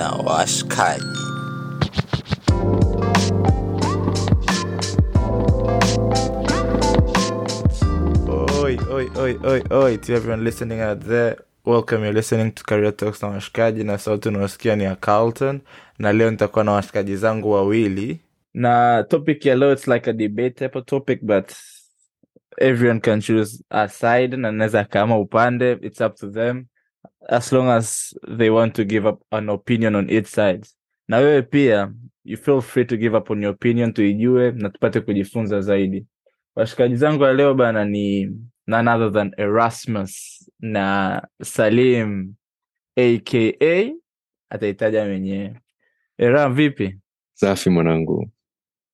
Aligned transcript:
na 0.00 0.10
washikaji. 0.10 1.04
Oi, 8.62 8.78
oi, 8.90 9.10
oi, 9.16 9.38
oi, 9.44 9.62
oi 9.70 9.96
to 9.98 10.14
everyone 10.14 10.42
listening 10.44 10.80
out 10.80 11.00
there. 11.00 11.36
Welcome, 11.64 12.02
you're 12.04 12.14
listening 12.14 12.52
to 12.52 12.62
Career 12.64 12.92
Talks 12.96 13.22
na 13.22 13.28
washikaji 13.28 13.84
na 13.84 13.98
sauti 13.98 14.28
unaosikia 14.28 14.76
ni 14.76 14.84
ya 14.84 14.96
Carlton, 14.96 15.60
na 15.98 16.12
leo 16.12 16.30
nitakuwa 16.30 16.64
na 16.64 16.72
washikaji 16.72 17.16
zangu 17.16 17.50
wawili, 17.50 18.20
na 18.54 19.02
topic 19.08 19.46
ya 19.46 19.54
leo 19.54 19.72
it's 19.72 19.88
like 19.88 20.10
a 20.10 20.12
debate 20.12 20.50
type 20.50 20.78
of 20.78 20.84
topic 20.84 21.18
but 21.22 21.52
everyone 22.58 23.00
can 23.00 23.20
choose 23.20 23.64
a 23.70 23.88
side 23.88 24.36
na 24.36 24.52
naweza 24.52 24.84
kama 24.84 25.18
upande, 25.18 25.72
it's 25.82 26.00
up 26.00 26.14
to 26.16 26.30
them 26.30 26.64
as 27.28 27.52
long 27.52 27.68
as 27.68 28.14
they 28.38 28.50
want 28.50 28.74
to 28.74 28.84
give 28.84 29.08
up 29.08 29.22
an 29.30 29.48
opinion 29.48 29.94
on 29.94 30.10
each 30.10 30.26
side. 30.26 30.66
Na 31.08 31.16
wewe 31.18 31.42
pia 31.42 31.92
you 32.24 32.36
feel 32.36 32.60
free 32.60 32.84
to 32.84 32.96
give 32.96 33.16
up 33.16 33.30
on 33.30 33.42
your 33.42 33.52
opinion 33.54 33.92
tuijue 33.92 34.50
na 34.52 34.70
tupate 34.70 35.00
kujifunza 35.00 35.60
zaidi. 35.60 36.06
Washikaji 36.56 36.96
zangu 36.96 37.22
ya 37.24 37.32
leo 37.32 37.54
bana 37.54 37.84
ni 37.84 38.30
none 38.66 38.90
other 38.90 39.12
than 39.12 39.32
Erasmus 39.36 40.44
na 40.60 41.22
Salim 41.42 42.34
aka 42.96 43.92
ataitaja 44.50 45.04
mwenyewe. 45.04 45.60
Era, 46.18 46.48
vipi? 46.48 46.98
Safi 47.34 47.70
mwanangu, 47.70 48.30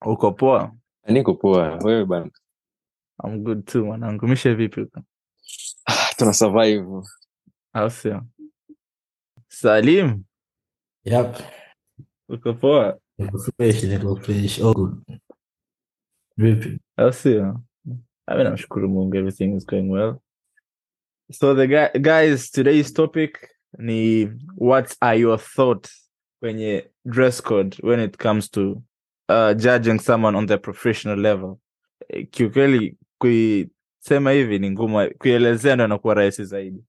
Uko 0.07 0.33
poa? 0.33 0.73
niko 1.09 1.35
poa. 1.35 1.77
Wewe 1.85 2.05
bana? 2.05 2.31
I'm 3.25 3.43
good 3.43 3.65
too 3.67 3.85
mwanangu. 3.85 4.27
Mishe 4.29 4.55
vipi 4.55 4.81
uko? 4.81 5.01
Ah, 5.87 6.15
tuna 6.17 6.33
survive. 6.33 6.87
Au 7.77 7.91
sio? 7.91 8.23
Salim, 9.49 10.25
Yep. 11.05 11.37
uko 12.29 12.55
poa? 12.55 12.99
Niko 13.19 13.39
fresh, 13.39 13.83
niko 13.85 14.17
fresh. 14.17 14.59
All 14.61 14.75
good. 14.75 15.21
Vipi? 16.39 16.79
Au 16.97 17.13
sio? 17.13 17.61
Mimi 18.29 18.45
namshukuru 18.45 18.89
Mungu, 18.89 19.17
everything 19.17 19.57
is 19.57 19.67
going 19.67 19.91
well. 19.91 20.23
So 21.31 21.55
the 21.55 21.67
guy, 21.67 21.89
guys, 21.99 22.51
today's 22.51 22.93
topic 22.93 23.49
ni 23.79 24.27
what 24.55 24.97
are 25.01 25.17
your 25.21 25.39
thoughts 25.39 26.09
kwenye 26.43 26.89
dress 27.05 27.41
code 27.43 27.77
when 27.83 28.01
it 28.01 28.17
comes 28.19 28.49
to 28.51 28.83
uh, 29.29 29.53
judging 29.55 29.99
someone 30.01 30.35
on 30.39 30.47
their 30.47 30.59
professional 30.61 31.19
level. 31.19 31.59
Kiukweli 32.31 32.97
kuisema 33.19 34.31
hivi 34.33 34.59
ni 34.59 34.71
ngumu, 34.71 35.11
kuielezea 35.19 35.75
ndo 35.75 35.85
inakuwa 35.85 36.15
rahisi 36.15 36.45
zaidi. 36.45 36.85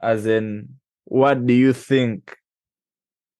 As 0.00 0.26
in, 0.26 0.68
what 1.06 1.46
do 1.46 1.54
you 1.54 1.72
think? 1.72 2.22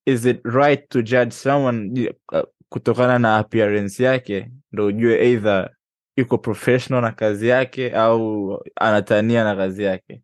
Is 0.06 0.24
it 0.26 0.40
right 0.44 0.88
to 0.90 1.02
judge 1.02 1.32
someone 1.32 2.08
uh, 2.32 2.42
kutokana 2.72 3.18
na 3.18 3.38
appearance 3.38 4.02
yake? 4.04 4.50
Ndo 4.72 4.86
ujue 4.86 5.32
either 5.32 5.70
yuko 6.16 6.38
professional 6.38 7.02
na 7.02 7.12
kazi 7.12 7.48
yake 7.48 7.90
au 7.94 8.62
anatania 8.76 9.44
na 9.44 9.56
kazi 9.56 9.82
yake. 9.82 10.22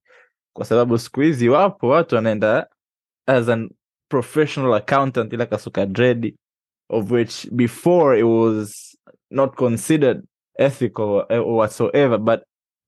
Kwa 0.56 0.64
sababu 0.64 0.98
siku 0.98 1.20
hizi 1.20 1.48
wapo 1.48 1.88
watu 1.88 2.14
wanaenda 2.14 2.66
as 3.26 3.48
an 3.48 3.70
professional 4.08 4.74
accountant 4.74 5.32
ila 5.32 5.46
kasuka 5.46 5.86
dredi 5.86 6.36
of 6.88 7.10
which 7.10 7.48
before 7.50 8.18
it 8.18 8.24
was 8.24 8.98
not 9.30 9.54
considered 9.54 10.22
ethical 10.58 11.04
or 11.28 11.40
whatsoever 11.40 12.18
but 12.18 12.40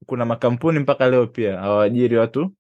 kuna 0.07 0.25
makampuni 0.25 0.79
mpaka 0.79 1.11
leo 1.11 1.27
pia 1.27 1.59
hawaajiri 1.61 2.17
watu 2.17 2.53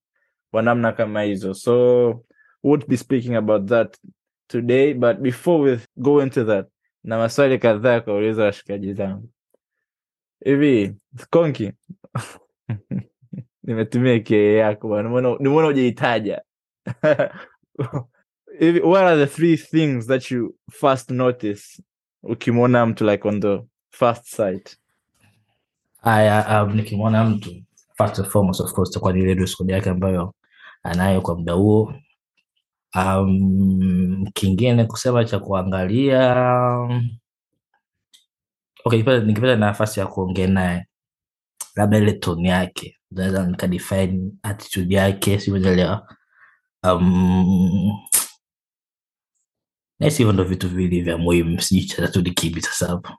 wa 0.55 0.62
namna 0.62 0.92
kama 0.92 1.22
hizo. 1.22 1.55
So 1.55 2.24
won't 2.62 2.88
be 2.88 2.97
speaking 2.97 3.34
about 3.36 3.66
that 3.69 3.97
today 4.48 4.95
but 4.95 5.17
before 5.18 5.62
we 5.70 5.78
go 5.96 6.23
into 6.23 6.45
that 6.45 6.67
na 7.05 7.18
maswali 7.18 7.58
kadhaa 7.58 7.92
ya 7.92 8.01
kuwauliza 8.01 8.45
washikaji 8.45 8.92
zangu. 8.92 9.28
Hivi 10.45 10.95
konki 11.30 11.73
nimetumia 13.64 14.20
kie 14.20 14.55
yako 14.55 15.02
nimeona 15.02 15.68
ujaitaja 15.68 16.42
what 18.84 19.02
are 19.02 19.27
the 19.27 19.34
three 19.36 19.57
things 19.57 20.07
that 20.07 20.30
you 20.30 20.55
first 20.70 21.11
notice 21.11 21.83
ukimwona 22.23 22.86
mtu 22.86 23.05
like 23.11 23.28
on 23.28 23.40
the 23.40 23.62
first 23.90 24.24
sight? 24.24 24.77
Um, 26.05 26.74
nikimwona 26.74 27.24
mtu 27.24 27.51
first 27.96 28.18
and 28.18 28.28
foremost 28.28 28.61
of 28.61 28.73
course 28.73 28.90
itakuwa 28.90 29.12
ni 29.12 29.20
ile 29.20 29.34
dress 29.34 29.57
yake 29.67 29.90
ambayo 29.90 30.34
anayo 30.84 31.20
kwa 31.20 31.34
muda 31.39 31.52
huo. 31.52 31.95
Um, 32.96 34.27
kingine 34.34 34.84
kusema 34.84 35.24
cha 35.24 35.39
kuangalia 35.39 36.34
okay, 38.84 39.02
nikipata 39.20 39.56
nafasi 39.56 40.00
ya 40.00 40.06
kuongea 40.06 40.46
naye 40.48 40.86
labda 41.77 41.98
ile 41.98 42.12
tone 42.12 42.48
yake 42.48 42.98
naweza 43.11 43.46
nikadefine 43.46 44.33
attitude 44.42 44.95
yake 44.95 45.39
sielewa 45.40 46.17
um, 46.83 47.92
nahisi 49.98 50.18
hivyo 50.18 50.33
ndo 50.33 50.45
vitu 50.45 50.68
viwili 50.68 51.02
vya 51.02 51.18
muhimu 51.18 51.61
sijui 51.61 51.84
cha 51.84 51.96
tatu 51.96 52.22
ni 52.22 52.30
kipi 52.30 52.61
sasa 52.62 52.86
hapo. 52.89 53.12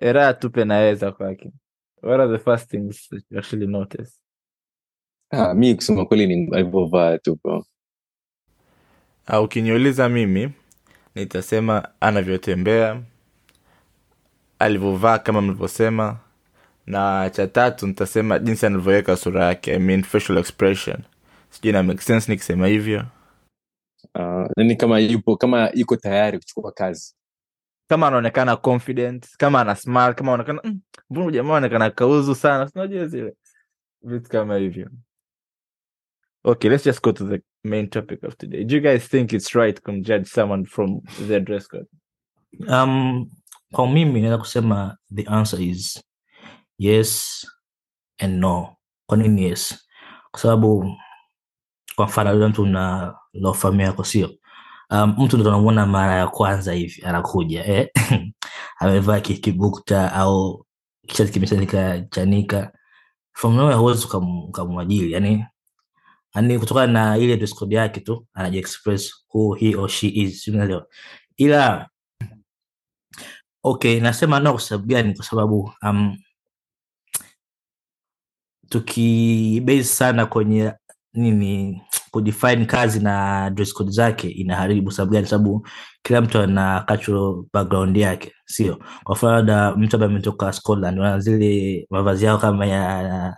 Era 0.00 0.34
tupe 0.34 0.64
naweza 0.64 1.12
kwake. 1.12 1.52
What 2.02 2.20
are 2.20 2.38
the 2.38 2.44
first 2.44 2.70
things 2.70 3.08
that 3.08 3.24
you 3.30 3.38
actually 3.38 3.66
notice 3.66 4.21
Ah, 5.32 5.54
mi 5.54 5.74
kusema 5.74 6.04
kweli 6.06 6.26
ni 6.26 6.56
alivyovaa 6.56 7.18
tu 7.18 7.38
bro. 7.44 7.64
Ah, 9.26 9.40
ukiniuliza 9.40 10.08
mimi 10.08 10.52
nitasema 11.14 11.88
anavyotembea 12.00 13.02
alivyovaa 14.58 15.18
kama 15.18 15.40
mlivyosema 15.40 16.18
na 16.86 17.30
cha 17.30 17.46
tatu 17.46 17.86
nitasema 17.86 18.38
jinsi 18.38 18.66
anavyoweka 18.66 19.16
sura 19.16 19.44
yake 19.44 19.74
I 19.74 19.78
mean 19.78 20.02
facial 20.02 20.38
expression 20.38 20.98
sijui 21.50 21.72
na 21.72 21.82
make 21.82 22.00
sense 22.02 22.32
nikisema 22.32 22.66
hivyo 22.66 23.04
Uh, 24.14 24.46
ni 24.64 24.76
kama 24.76 24.98
yupo 24.98 25.36
kama 25.36 25.70
yuko 25.74 25.96
tayari 25.96 26.38
kuchukua 26.38 26.72
kazi. 26.72 27.14
kama 27.88 28.06
anaonekana 28.08 28.56
confident 28.56 29.36
kama 29.36 29.60
ana 29.60 29.76
smile 29.76 30.14
kama 30.14 30.34
anaonekana 30.34 30.60
"Mm, 30.64 30.80
mbona 31.10 31.26
mm, 31.26 31.32
jamaa 31.32 31.48
anaonekana 31.56 31.90
kauzu 31.90 32.34
sana 32.34 32.68
sinajua 32.68 33.06
zile 33.06 33.34
vitu 34.02 34.30
kama 34.30 34.56
hivyo 34.56 34.90
okay 36.44 36.70
let's 36.70 36.84
just 36.84 37.02
go 37.02 37.12
to 37.12 37.24
the 37.24 37.42
main 37.64 37.88
topic 37.88 38.24
of 38.24 38.36
today. 38.36 38.64
Do 38.64 38.74
you 38.74 38.80
guys 38.80 39.08
think 39.08 39.32
it's 39.32 39.54
right 39.54 39.82
to 39.84 40.00
judge 40.00 40.26
someone 40.26 40.64
from 40.66 41.00
their 41.28 41.40
dress 41.40 41.68
code? 41.68 41.86
Um, 42.68 43.30
kwa 43.72 43.88
mimi 43.88 44.20
naweza 44.20 44.38
kusema 44.38 44.96
the 45.14 45.22
answer 45.26 45.60
is 45.62 46.02
yes 46.78 47.46
and 48.18 48.38
no. 48.40 48.76
Kwa 49.06 49.16
nini 49.18 49.42
yes? 49.44 49.88
Kwa 50.30 50.40
sababu 50.40 50.96
kwa 51.96 52.06
mfano 52.06 52.32
yule 52.32 52.46
mtu 52.46 52.66
na 52.66 53.14
lofamia 53.32 53.86
yako 53.86 54.04
sio? 54.04 54.30
Um, 54.90 55.10
mtu 55.18 55.36
ndo 55.36 55.44
tunamwona 55.44 55.86
mara 55.86 56.14
ya 56.14 56.28
kwanza 56.28 56.72
hivi 56.72 57.02
anakuja 57.04 57.64
eh? 57.64 57.88
amevaa 58.78 59.20
ki- 59.20 59.38
kibukta 59.38 60.12
au 60.12 60.66
kishati 61.06 61.32
kimeshanika 61.32 62.00
chanika. 62.00 62.72
From 63.32 63.54
nowhere 63.56 63.76
huwezi 63.78 64.06
ukam- 64.06 65.10
yani 65.10 65.44
yani 66.34 66.58
kutokana 66.58 66.92
na 66.92 67.18
ile 67.18 67.36
dress 67.36 67.54
yake 67.68 68.00
tu 68.00 68.26
anajiexpress 68.34 69.12
who 69.34 69.54
he 69.54 69.74
or 69.76 69.88
she 69.88 70.08
is 70.08 70.48
unaelewa. 70.48 70.86
Ila 71.36 71.88
okay 73.62 74.00
nasema 74.00 74.40
no 74.40 74.52
kwa 74.52 74.60
sababu 74.60 74.86
gani? 74.88 75.14
Kwa 75.14 75.24
sababu 75.24 75.72
um, 75.82 76.16
tukibase 78.68 79.84
sana 79.84 80.26
kwenye 80.26 80.72
nini 81.14 81.82
kudefine 82.10 82.64
kazi 82.66 83.00
na 83.00 83.50
dress 83.50 83.82
zake 83.84 84.28
inaharibu 84.30 84.90
sababu 84.92 85.12
gani? 85.12 85.26
Sababu 85.26 85.66
kila 86.02 86.20
mtu 86.20 86.38
ana 86.38 86.84
cultural 86.88 87.44
background 87.52 87.96
yake 87.96 88.32
sio? 88.46 88.76
Kwa 89.04 89.14
mfano 89.14 89.32
labda 89.36 89.76
mtu 89.76 89.96
ambaye 89.96 90.12
ametoka 90.12 90.52
scotland 90.52 90.98
wana 90.98 91.18
zile 91.18 91.86
mavazi 91.90 92.24
yao 92.24 92.38
kama 92.38 92.66
ya 92.66 93.36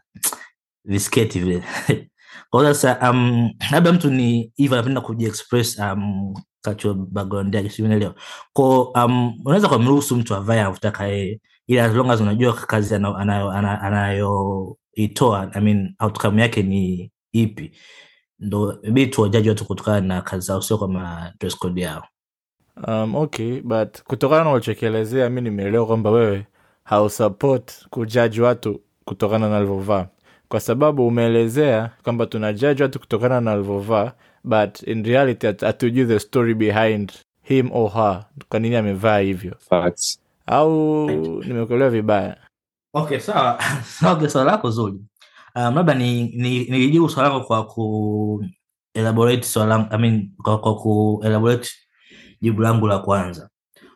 visketi 0.85 1.41
vile 1.41 1.62
kwa 2.50 2.75
sasa 2.75 3.10
um, 3.10 3.50
labda 3.72 3.92
mtu 3.92 4.10
ni 4.10 4.52
hivyo 4.56 4.76
anapenda 4.76 5.00
kujiexpress 5.00 5.78
um, 5.78 6.34
kacho 6.60 6.94
background 6.94 7.54
yake 7.54 7.69
sio 7.70 7.84
unaelewa? 7.84 8.14
Ko 8.52 8.82
um, 8.82 9.34
unaweza 9.44 9.69
kumruhusu 9.69 10.16
mtu 10.16 10.34
avae 10.34 10.60
anavyotaka 10.60 11.06
yeye 11.06 11.40
ila 11.66 11.84
as 11.84 11.94
long 11.94 12.10
as 12.10 12.20
unajua 12.20 12.52
kazi 12.52 12.94
anayoitoa 12.94 13.20
anayo, 13.22 13.50
anayo, 13.50 13.78
anayoitoa, 13.81 15.50
I 15.54 15.60
mean, 15.60 15.94
outcome 16.00 16.42
yake 16.42 16.62
ni 16.62 17.12
ipi. 17.32 17.72
Ndo 18.38 18.78
ibidi 18.82 19.10
tuwajaji 19.10 19.48
watu 19.48 19.64
kutokana 19.64 20.00
na 20.00 20.22
kazi 20.22 20.46
zao 20.46 20.62
sio 20.62 20.78
kama 20.78 21.32
dress 21.40 21.56
code 21.58 21.81
yao. 21.81 22.04
Um, 22.88 23.14
okay 23.14 23.60
but 23.60 24.02
kutokana 24.02 24.44
na 24.44 24.50
ulichokielezea 24.52 25.31
mi 25.31 25.40
nimeelewa 25.40 25.86
kwamba 25.86 26.10
wewe 26.10 26.46
hausupport 26.84 27.88
kujaji 27.88 28.40
watu 28.40 28.81
kutokana 29.04 29.48
na 29.48 29.56
alivyovaa 29.56 30.08
kwa 30.55 30.61
sababu 30.61 31.06
umeelezea 31.06 31.91
kwamba 32.05 32.27
tuna 32.27 32.53
judge 32.53 32.83
watu 32.83 32.99
kutokana 33.01 33.41
na 33.41 33.53
alivyovaa 33.53 34.12
but 34.45 34.83
in 34.83 35.05
reality 35.05 35.47
hatujui 35.47 36.06
the 36.06 36.21
story 36.21 36.55
behind 36.55 37.12
him 37.43 37.71
or 37.73 37.93
her. 37.93 38.25
Kwa 38.49 38.61
nini 38.61 38.77
amevaa 38.77 39.19
hivyo? 39.19 39.56
Facts. 39.59 40.21
au 40.47 41.11
nimekuelewa 41.47 41.91
vibaya? 41.91 42.37
Okay 42.93 43.19
sawa 43.19 43.62
sawa 44.01 44.29
swala 44.29 44.51
lako 44.53 44.71
zuri. 44.71 44.99
Um, 45.56 45.75
labda 45.75 45.95
ni, 45.95 46.23
ni, 46.23 47.09
swala 47.09 47.29
lako 47.29 47.45
kwa 47.45 47.67
ku 47.67 48.45
elaborate 48.95 49.43
swala 49.43 49.89
I 49.91 49.99
mean, 49.99 50.31
kwa, 50.43 50.59
kwa 50.59 50.77
ku 50.77 51.23
elaborate 51.25 51.71
jibu 52.41 52.62
langu 52.62 52.87
la 52.87 52.99
kwanza 52.99 53.51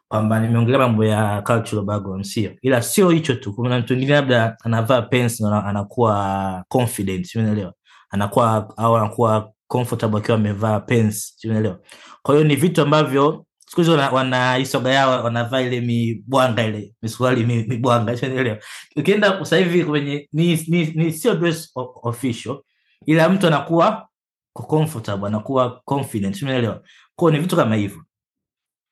kwamba 0.08 0.40
nimeongelea 0.40 0.78
mambo 0.78 1.04
ya 1.04 1.42
cultural 1.42 1.84
background 1.84 2.24
sio? 2.24 2.50
Ila 2.62 2.82
sio 2.82 3.10
hicho 3.10 3.34
tu. 3.34 3.52
Kuna 3.54 3.78
mtu 3.78 3.92
mwingine 3.94 4.14
labda 4.14 4.56
anavaa 4.64 5.02
pants 5.02 5.40
na 5.40 5.64
anakuwa 5.64 6.64
confident 6.68 7.34
unaelewa? 7.34 7.74
Anakuwa 8.10 8.72
au 8.76 8.96
anakuwa 8.96 9.52
comfortable 9.66 10.18
akiwa 10.18 10.36
amevaa 10.38 10.80
pants 10.80 11.38
unaelewa? 11.44 11.78
Kwa 12.22 12.34
hiyo 12.34 12.46
ni 12.46 12.56
vitu 12.56 12.82
ambavyo 12.82 13.44
siku 13.66 13.80
hizi 13.80 13.90
wana, 13.90 14.10
wana 14.10 14.58
isoga 14.58 14.90
yao 14.92 15.24
wanavaa 15.24 15.60
ile 15.60 15.80
mibwanga 15.80 16.64
ile 16.66 16.94
misuali 17.02 17.46
mibwanga 17.46 18.12
unaelewa? 18.22 18.58
Ukienda 18.96 19.38
sasa 19.44 19.84
kwenye 19.86 20.28
ni, 20.32 20.64
ni, 20.68 20.86
ni 20.86 21.12
sio 21.12 21.34
dress 21.34 21.70
official 22.02 22.58
ila 23.06 23.28
mtu 23.28 23.46
anakuwa 23.46 24.08
comfortable 24.52 25.26
anakuwa 25.26 25.80
confident 25.84 26.42
unaelewa? 26.42 26.82
Kwa 27.16 27.30
ni 27.32 27.38
vitu 27.38 27.56
kama 27.56 27.74
hivyo 27.76 28.02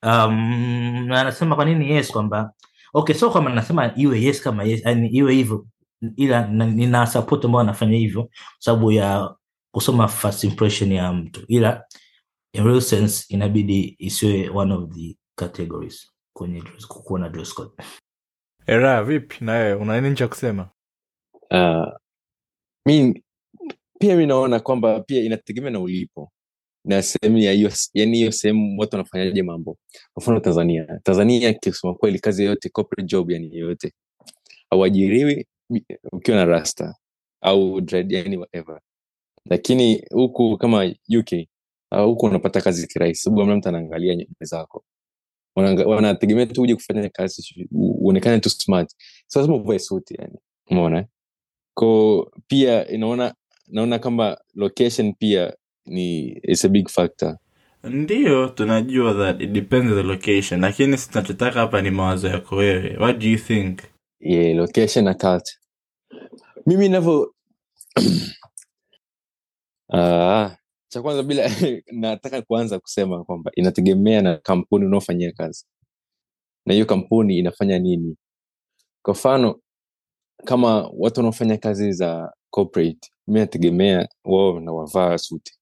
um, 0.02 1.12
anasema 1.12 1.56
kwa 1.56 1.64
nini 1.64 1.90
yes 1.90 2.12
kwamba 2.12 2.52
okay 2.94 3.14
so 3.16 3.30
kwamba 3.30 3.54
nasema 3.54 3.92
iwe 3.96 4.20
yes 4.22 4.42
kama 4.42 4.64
yes 4.64 4.82
yani 4.84 5.08
iwe 5.08 5.34
hivyo 5.34 5.66
ila 6.16 6.46
na- 6.46 6.66
nina 6.66 7.06
support 7.06 7.44
ambao 7.44 7.60
anafanya 7.60 7.96
hivyo 7.98 8.22
kwa 8.22 8.32
sababu 8.58 8.92
ya 8.92 9.34
kusoma 9.74 10.08
first 10.08 10.44
impression 10.44 10.92
ya 10.92 11.12
mtu. 11.12 11.44
Ila 11.48 11.84
in 12.52 12.64
real 12.64 12.80
sense 12.80 13.34
inabidi 13.34 13.96
isiwe 13.98 14.48
one 14.48 14.74
of 14.74 14.90
the 14.90 15.16
categories 15.34 16.12
kwenye 16.32 16.60
dress- 16.60 16.86
kuwa 16.86 17.20
na 17.20 17.28
dress 17.28 17.54
code. 17.54 17.70
Era 18.66 19.04
vipi? 19.04 19.44
Na 19.44 19.52
wewe 19.52 19.74
una 19.74 20.00
nini 20.00 20.16
cha 20.16 20.28
kusema? 20.28 20.68
Uh, 21.50 21.92
mi 22.86 23.22
pia 24.00 24.16
mi 24.16 24.26
naona 24.26 24.60
kwamba 24.60 25.00
pia 25.00 25.22
inategemea 25.22 25.70
na 25.70 25.80
ulipo 25.80 26.32
na 26.86 27.02
sehemu 27.02 27.38
ya 27.38 27.52
hiyo 27.52 27.70
yani 27.94 28.16
hiyo 28.16 28.32
sehemu 28.32 28.80
watu 28.80 28.96
wanafanyaje 28.96 29.42
mambo? 29.42 29.78
Kwa 30.14 30.22
mfano 30.22 30.40
tanzania. 30.40 31.00
Tanzania 31.02 31.52
kisema 31.54 31.94
kweli 31.94 32.18
kazi 32.18 32.42
yoyote 32.44 32.68
corporate 32.68 33.06
job 33.08 33.30
yani 33.30 33.56
yoyote. 33.58 33.92
Auajiriwi 34.70 35.46
ukiwa 36.12 36.36
na 36.36 36.44
rasta 36.44 36.94
au 37.40 37.80
dread 37.80 38.12
yani 38.12 38.36
whatever. 38.36 38.80
Lakini 39.44 40.04
huku 40.10 40.58
kama 40.58 40.94
uk 41.18 41.30
huku 41.90 42.26
unapata 42.26 42.60
kazi 42.60 42.86
kirahisi 42.86 43.22
sababu 43.22 43.42
amna 43.42 43.56
mtu 43.56 43.68
anaangalia 43.68 44.14
nywele 44.14 44.34
zako. 44.40 44.84
Wanategemea 45.86 46.46
tu 46.46 46.62
uje 46.62 46.74
kufanya 46.74 47.08
kazi 47.08 47.68
uonekane 47.72 48.40
tu 48.40 48.50
smart. 48.50 48.94
So 49.26 49.38
lazima 49.40 49.56
uvae 49.56 49.78
suti 49.78 50.14
yani 50.18 50.38
umeona? 50.70 51.06
Ko 51.74 52.30
pia 52.46 52.88
inaona 52.88 53.34
naona 53.68 53.98
kama 53.98 54.38
location 54.54 55.14
pia 55.14 55.56
ni 55.86 56.28
it's 56.42 56.64
a 56.64 56.68
big 56.68 56.88
factor. 56.88 57.38
Ndio 57.84 58.48
tunajua 58.48 59.14
that 59.14 59.40
it 59.42 59.50
depends 59.50 59.94
the 59.94 60.02
location 60.02 60.60
lakini 60.60 60.98
sinachotaka 60.98 61.60
hapa 61.60 61.82
ni 61.82 61.90
mawazo 61.90 62.28
yako 62.28 62.56
wewe. 62.56 62.96
What 62.96 63.18
do 63.18 63.28
you 63.28 63.38
think? 63.38 63.80
Yeah, 64.20 64.56
location 64.56 65.04
na 65.04 65.14
culture. 65.14 65.58
Mimi 66.66 66.88
navyo 66.88 67.34
uh, 69.88 70.50
cha 70.88 71.02
kwanza 71.02 71.22
bila 71.22 71.50
nataka 71.92 72.42
kuanza 72.42 72.78
kusema 72.78 73.24
kwamba 73.24 73.50
inategemea 73.54 74.22
na 74.22 74.36
kampuni 74.36 74.86
unaofanyia 74.86 75.32
kazi. 75.32 75.66
Na 76.66 76.74
hiyo 76.74 76.86
kampuni 76.86 77.38
inafanya 77.38 77.78
nini? 77.78 78.16
Kwa 79.02 79.14
mfano 79.14 79.60
kama 80.44 80.90
watu 80.96 81.20
wanaofanya 81.20 81.56
kazi 81.58 81.92
za 81.92 82.32
corporate 82.50 83.10
mi 83.26 83.40
nategemea 83.40 84.08
wao 84.24 84.60
na 84.60 84.72
wavaa 84.72 85.18
suti 85.18 85.55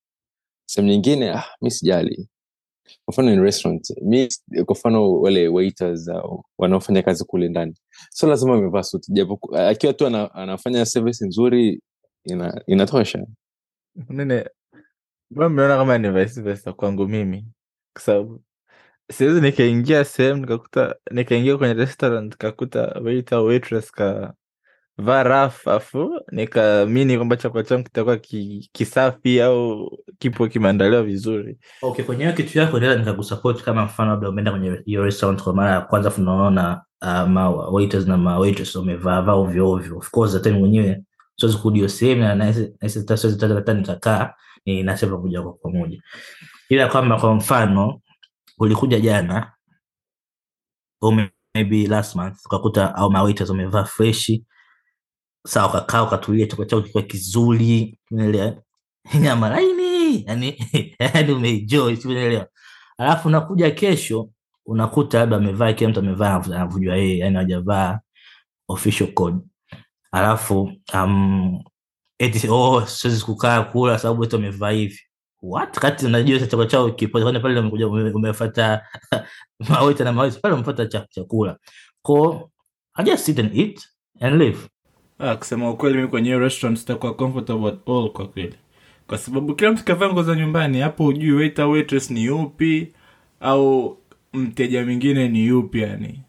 sehemu 0.66 0.90
nyingine 0.93 1.31
ah, 1.31 1.44
mi 1.62 1.70
sijali. 1.70 2.28
Kwa 3.05 3.12
mfano 3.12 3.32
in 3.32 3.43
restaurant 3.43 3.90
mi 4.02 4.28
kwa 4.66 5.00
wale 5.20 5.49
waiters 5.49 6.08
uh, 6.08 6.40
wanaofanya 6.58 7.02
kazi 7.02 7.25
kule 7.25 7.49
ndani. 7.49 7.75
So 8.11 8.26
lazima 8.28 8.55
amevaa 8.55 8.82
suti 8.82 9.12
japo 9.12 9.56
akiwa 9.56 9.93
tu 9.93 10.06
ana, 10.06 10.34
anafanya 10.34 10.87
service 10.87 11.26
nzuri 11.26 11.82
ina, 12.25 12.62
inatosha. 12.66 13.26
Nene 14.08 14.44
mnaona 15.31 15.76
kama 15.76 15.99
ni 15.99 16.11
vice 16.11 16.72
kwangu 16.72 17.08
mimi? 17.08 17.46
Kwa 17.93 18.02
sababu 18.02 18.43
siwezi 19.12 19.40
nikaingia 19.40 20.05
sehemu 20.05 20.40
nikakuta 20.40 20.96
nikaingia 21.10 21.56
kwenye 21.58 21.75
restaurant 21.75 22.32
nikakuta 22.32 22.81
waiter 23.05 23.38
waitress 23.38 23.90
ka 23.93 24.34
vaa 24.99 25.23
raf 25.23 25.69
afu 25.69 26.20
nikaamini 26.32 27.17
kwamba 27.17 27.37
chakula 27.37 27.62
changu 27.64 27.85
kitakuwa 27.85 28.17
ki, 28.17 28.69
kisafi 28.73 29.41
au 29.43 29.91
kipo 30.19 30.49
kimeandaliwa 30.49 31.02
vizuri. 31.02 31.58
Okay 31.82 32.05
kwenye 32.05 32.32
kitu 32.32 32.58
yako 32.58 32.81
naweza 32.81 32.99
nikakusupport 33.00 33.62
kama 33.62 33.85
mfano 33.85 34.11
labda 34.11 34.29
umeenda 34.29 34.50
kwenye 34.50 34.82
hiyo 34.85 35.05
restaurant 35.05 35.43
kwa 35.43 35.55
mara 35.55 35.70
ya 35.70 35.81
kwanza 35.81 36.11
funaona 36.11 36.82
uh, 37.02 37.08
na 37.08 38.17
ma 38.17 38.38
waitress 38.38 38.76
wamevaa 38.76 39.23
vaa 39.23 39.32
ovyo 39.32 39.70
ovyo. 39.70 39.99
Of 39.99 40.11
course 40.11 40.32
hata 40.35 40.50
mwenyewe 40.52 41.02
siwezi 41.37 41.58
kurudi 41.58 41.79
hiyo 41.79 41.88
sehemu 41.88 42.23
na 42.23 42.52
nikakaa 43.75 44.35
ninasema 44.67 45.19
kuja 45.19 45.43
kwa 45.43 45.52
pamoja. 45.52 46.02
Ila 46.69 46.88
kwamba 46.88 47.20
kwa 47.20 47.35
mfano 47.35 48.00
ulikuja 48.58 49.00
jana 49.00 49.52
maybe 51.55 51.87
last 51.87 52.17
month 52.17 52.37
ukakuta 52.46 52.94
au 52.94 53.11
ma 53.11 53.23
wamevaa 53.49 53.85
freshi 53.85 54.44
sawa 55.46 55.69
ukakaa 55.69 56.02
ukatulia 56.02 56.46
chakula 56.46 56.69
chako 56.69 56.82
kikiwa 56.82 57.02
kizuri 57.02 57.99
unaelewa? 58.11 58.56
Nyama 59.20 59.49
laini 59.49 60.25
yani 60.26 60.58
yani 60.99 61.32
umeenjoy 61.32 61.96
unaelewa? 62.05 62.46
Alafu 62.99 63.29
unakuja 63.29 63.70
kesho 63.70 64.31
unakuta 64.67 65.19
labda 65.19 65.37
amevaa 65.37 65.73
kila 65.73 65.91
mtu 65.91 66.00
amevaa 66.00 66.35
anavyojua 66.44 66.96
yeye 66.96 67.19
yani 67.19 67.37
hajavaa 67.37 68.00
official 68.69 69.12
code. 69.12 69.38
Alafu 70.13 70.72
um, 70.94 71.65
eti 72.19 72.48
oh 72.51 72.86
siwezi 72.86 73.24
kukaa 73.24 73.63
kula 73.63 73.98
sababu 73.98 74.24
eti 74.24 74.36
amevaa 74.36 74.70
hivi. 74.70 75.01
What? 75.43 75.79
Kati 75.79 76.06
unajua 76.06 76.39
chakula 76.39 76.67
chao 76.67 76.91
kipo 76.93 77.20
pale 77.41 77.60
umekuja 77.60 77.89
ume- 77.89 78.10
umefuata 78.13 78.86
mawaita 79.69 80.05
na 80.05 80.13
mawaita 80.13 80.41
pale 80.41 80.55
umefuata 80.55 80.86
chakula 80.86 81.56
ko 82.03 82.51
I 82.96 83.05
just 83.05 83.24
sit 83.24 83.39
and 83.39 83.56
eat 83.58 83.81
and 84.20 84.39
live 84.39 84.69
ah, 85.19 85.37
kusema 85.37 85.71
ukweli 85.71 85.97
mimi 85.97 86.09
kwenye 86.09 86.39
restaurant 86.39 86.79
sitakuwa 86.79 87.15
comfortable 87.15 87.69
at 87.69 87.89
all 87.89 88.11
kwa 88.13 88.29
kweli. 88.29 88.55
Kwa 89.06 89.19
sababu 89.19 89.55
kila 89.55 89.73
mtu 89.73 89.85
kavaa 89.85 90.09
nguo 90.13 90.23
za 90.23 90.35
nyumbani 90.37 90.81
hapo 90.81 91.06
ujui 91.06 91.33
waiter 91.33 91.65
waitress 91.67 92.11
ni 92.11 92.25
yupi 92.25 92.94
au 93.41 93.99
mteja 94.33 94.85
mwingine 94.85 95.29
ni 95.29 95.47
yupi 95.47 95.81
yani. 95.81 96.21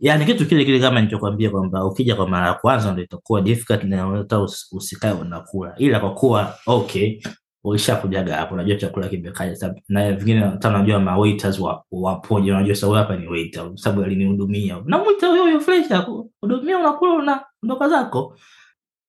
Yani 0.00 0.24
kitu 0.24 0.46
kile 0.46 0.64
kile 0.64 0.80
kama 0.80 1.00
nilichokwambia 1.00 1.50
kwamba 1.50 1.84
ukija 1.84 2.14
kwa 2.16 2.28
mara 2.28 2.46
ya 2.46 2.54
kwanza 2.54 2.92
ndo 2.92 3.02
itakuwa 3.02 3.40
difficult 3.40 3.84
na 3.84 4.06
hata 4.06 4.40
usikae 4.72 5.12
unakula. 5.12 5.74
Ila 5.78 6.00
kwa 6.00 6.14
kuwa 6.14 6.54
okay 6.66 7.20
ulishakujaga 7.64 8.36
hapo 8.36 8.54
unajua 8.54 8.76
chakula 8.76 9.08
kimekaja 9.08 9.74
na 9.88 10.12
vingine 10.12 10.40
hata 10.40 10.68
unajua 10.68 11.00
ma 11.00 11.18
waiters 11.18 11.58
wa- 11.58 11.84
unajua 12.30 12.74
sababu 12.74 12.96
hapa 12.96 13.16
ni 13.16 13.26
waiter 13.28 13.70
sababu 13.74 14.02
alinihudumia. 14.02 14.82
Namwita 14.84 15.26
huyo 15.28 15.42
huyo 15.42 15.60
fresh 15.60 15.86
hudumia 16.40 16.78
unakula 16.78 17.12
una 17.14 17.44
ondoka 17.62 17.88
zako 17.88 18.38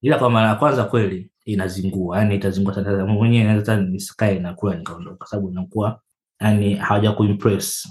ila 0.02 0.20
kwa 0.20 0.30
mara 0.30 0.48
ya 0.48 0.56
kwanza 0.56 0.84
kweli 0.84 1.32
inazingua 1.46 2.20
yani 2.20 2.36
itazingua 2.36 2.74
sana 2.76 3.06
mwenyewe 3.06 3.52
hata 3.54 3.78
nisikae 3.82 4.40
nakula 4.40 4.76
nikaondoka 4.76 5.26
sababu 5.28 5.50
inakuwa 5.52 6.02
yani 6.42 6.76
hawaja 6.76 7.12
kuimpress 7.12 7.90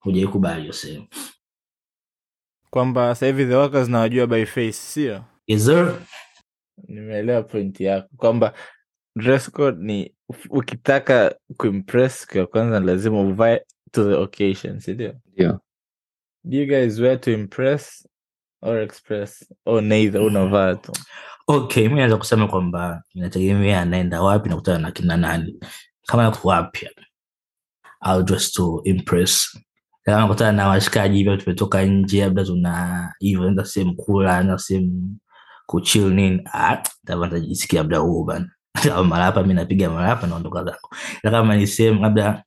hujaikubali 0.00 0.60
hiyo 0.60 0.72
sehemu 0.72 1.06
kwamba 2.70 3.14
sasa 3.14 3.26
hivi 3.26 3.46
the 3.46 3.54
workers 3.54 3.88
nawajua 3.88 4.26
by 4.26 4.44
face 4.44 4.72
sio 4.72 5.24
Yes, 5.46 5.64
sir. 5.64 6.00
nimeelewa 6.88 7.42
point 7.42 7.80
yako 7.80 8.08
kwamba 8.16 8.52
dress 9.16 9.50
code 9.50 9.78
ni 9.86 10.14
ukitaka 10.50 11.34
kuimpress 11.56 12.20
siku 12.20 12.38
ya 12.38 12.46
kwanza 12.46 12.80
ni 12.80 12.86
lazima 12.86 13.20
uvae 13.20 13.64
to 13.90 14.04
the 14.04 14.14
occasion 14.14 14.80
sindio 14.80 15.14
yeah. 15.36 15.58
do 16.44 16.56
you 16.58 16.66
guys 16.66 16.98
wear 16.98 17.20
to 17.20 17.32
impress 17.32 18.08
or 18.62 18.78
express. 18.82 19.44
Or 19.66 19.82
neither 19.82 20.20
unavaa 20.20 20.74
tu 20.74 20.92
okay 21.48 21.88
mi 21.88 21.94
naweza 21.94 22.16
kusema 22.16 22.48
kwamba 22.48 23.02
inategemea 23.14 23.80
anaenda 23.80 24.22
wapi 24.22 24.48
nakutana 24.48 24.78
na 24.78 24.90
kina 24.90 25.16
nani. 25.16 25.60
Kama 26.06 26.36
wapya 26.44 26.90
au 28.00 28.22
just 28.22 28.54
to 28.54 28.80
impress. 28.84 29.58
Kama 30.04 30.52
na 30.52 30.68
washikaji 30.68 31.16
hivyo 31.16 31.36
tumetoka 31.36 31.84
nje 31.84 32.20
labda 32.24 32.44
tuna 32.44 33.14
hivyo 33.18 33.46
enda 33.48 33.64
sehemu 33.64 33.96
kula 33.96 34.40
enda 34.40 34.58
sehemu 34.58 35.16
kuchil 35.66 36.14
nini. 36.14 36.42
Ah, 36.52 36.82
tava 37.06 37.28
tajisikia 37.28 37.80
labda 37.80 37.98
huu 37.98 38.24
bana. 38.24 38.50
Kama 38.82 39.04
marapa 39.04 39.42
mi 39.42 39.54
napiga 39.54 39.90
marapa 39.90 40.26
naondoka 40.26 40.64
zako 40.64 40.96
ila 41.22 41.30
kama 41.32 41.56
ni 41.56 41.66
sehemu 41.66 42.02
labda 42.02 42.44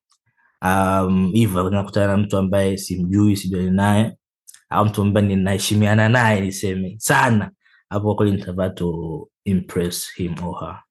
um, 0.61 1.31
hivyo 1.33 1.69
nakutana 1.69 2.07
na 2.07 2.17
mtu 2.17 2.37
ambaye 2.37 2.77
simjui 2.77 3.35
sijuani 3.35 3.71
naye 3.71 4.17
au 4.75 4.85
mtu 4.85 5.01
ambaye 5.01 5.27
ninaheshimiana 5.27 6.09
naye 6.09 6.41
niseme 6.41 6.95
sana. 6.99 7.51
Hapo 7.89 8.15
kweli 8.15 8.31
nitavaa 8.31 8.69
to 8.69 9.29
impress 9.43 10.15
him 10.15 10.43
or 10.43 10.59
her. 10.59 10.83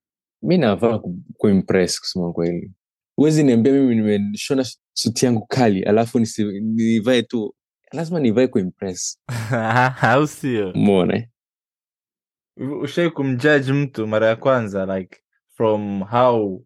Mi 0.42 0.58
navaa 0.58 0.98
ku- 0.98 1.18
kuimpress 1.36 2.00
kusema 2.00 2.32
kweli. 2.32 2.72
Huwezi 3.16 3.42
niambia 3.42 3.72
mimi 3.72 3.94
nimeshona 3.94 4.66
suti 4.92 5.26
yangu 5.26 5.46
kali 5.46 5.82
alafu 5.82 6.18
nivae 6.60 7.22
tu 7.22 7.54
lazima 7.92 8.20
nivae 8.20 8.46
kuimpress 8.46 9.18
au 10.02 10.26
sio? 10.26 10.72
Mona 10.74 11.16
eh? 11.16 11.28
ushai 12.82 13.10
kumjaji 13.10 13.72
mtu 13.72 14.06
mara 14.06 14.26
ya 14.26 14.36
kwanza 14.36 14.98
like 14.98 15.18
from 15.56 16.02
how 16.02 16.64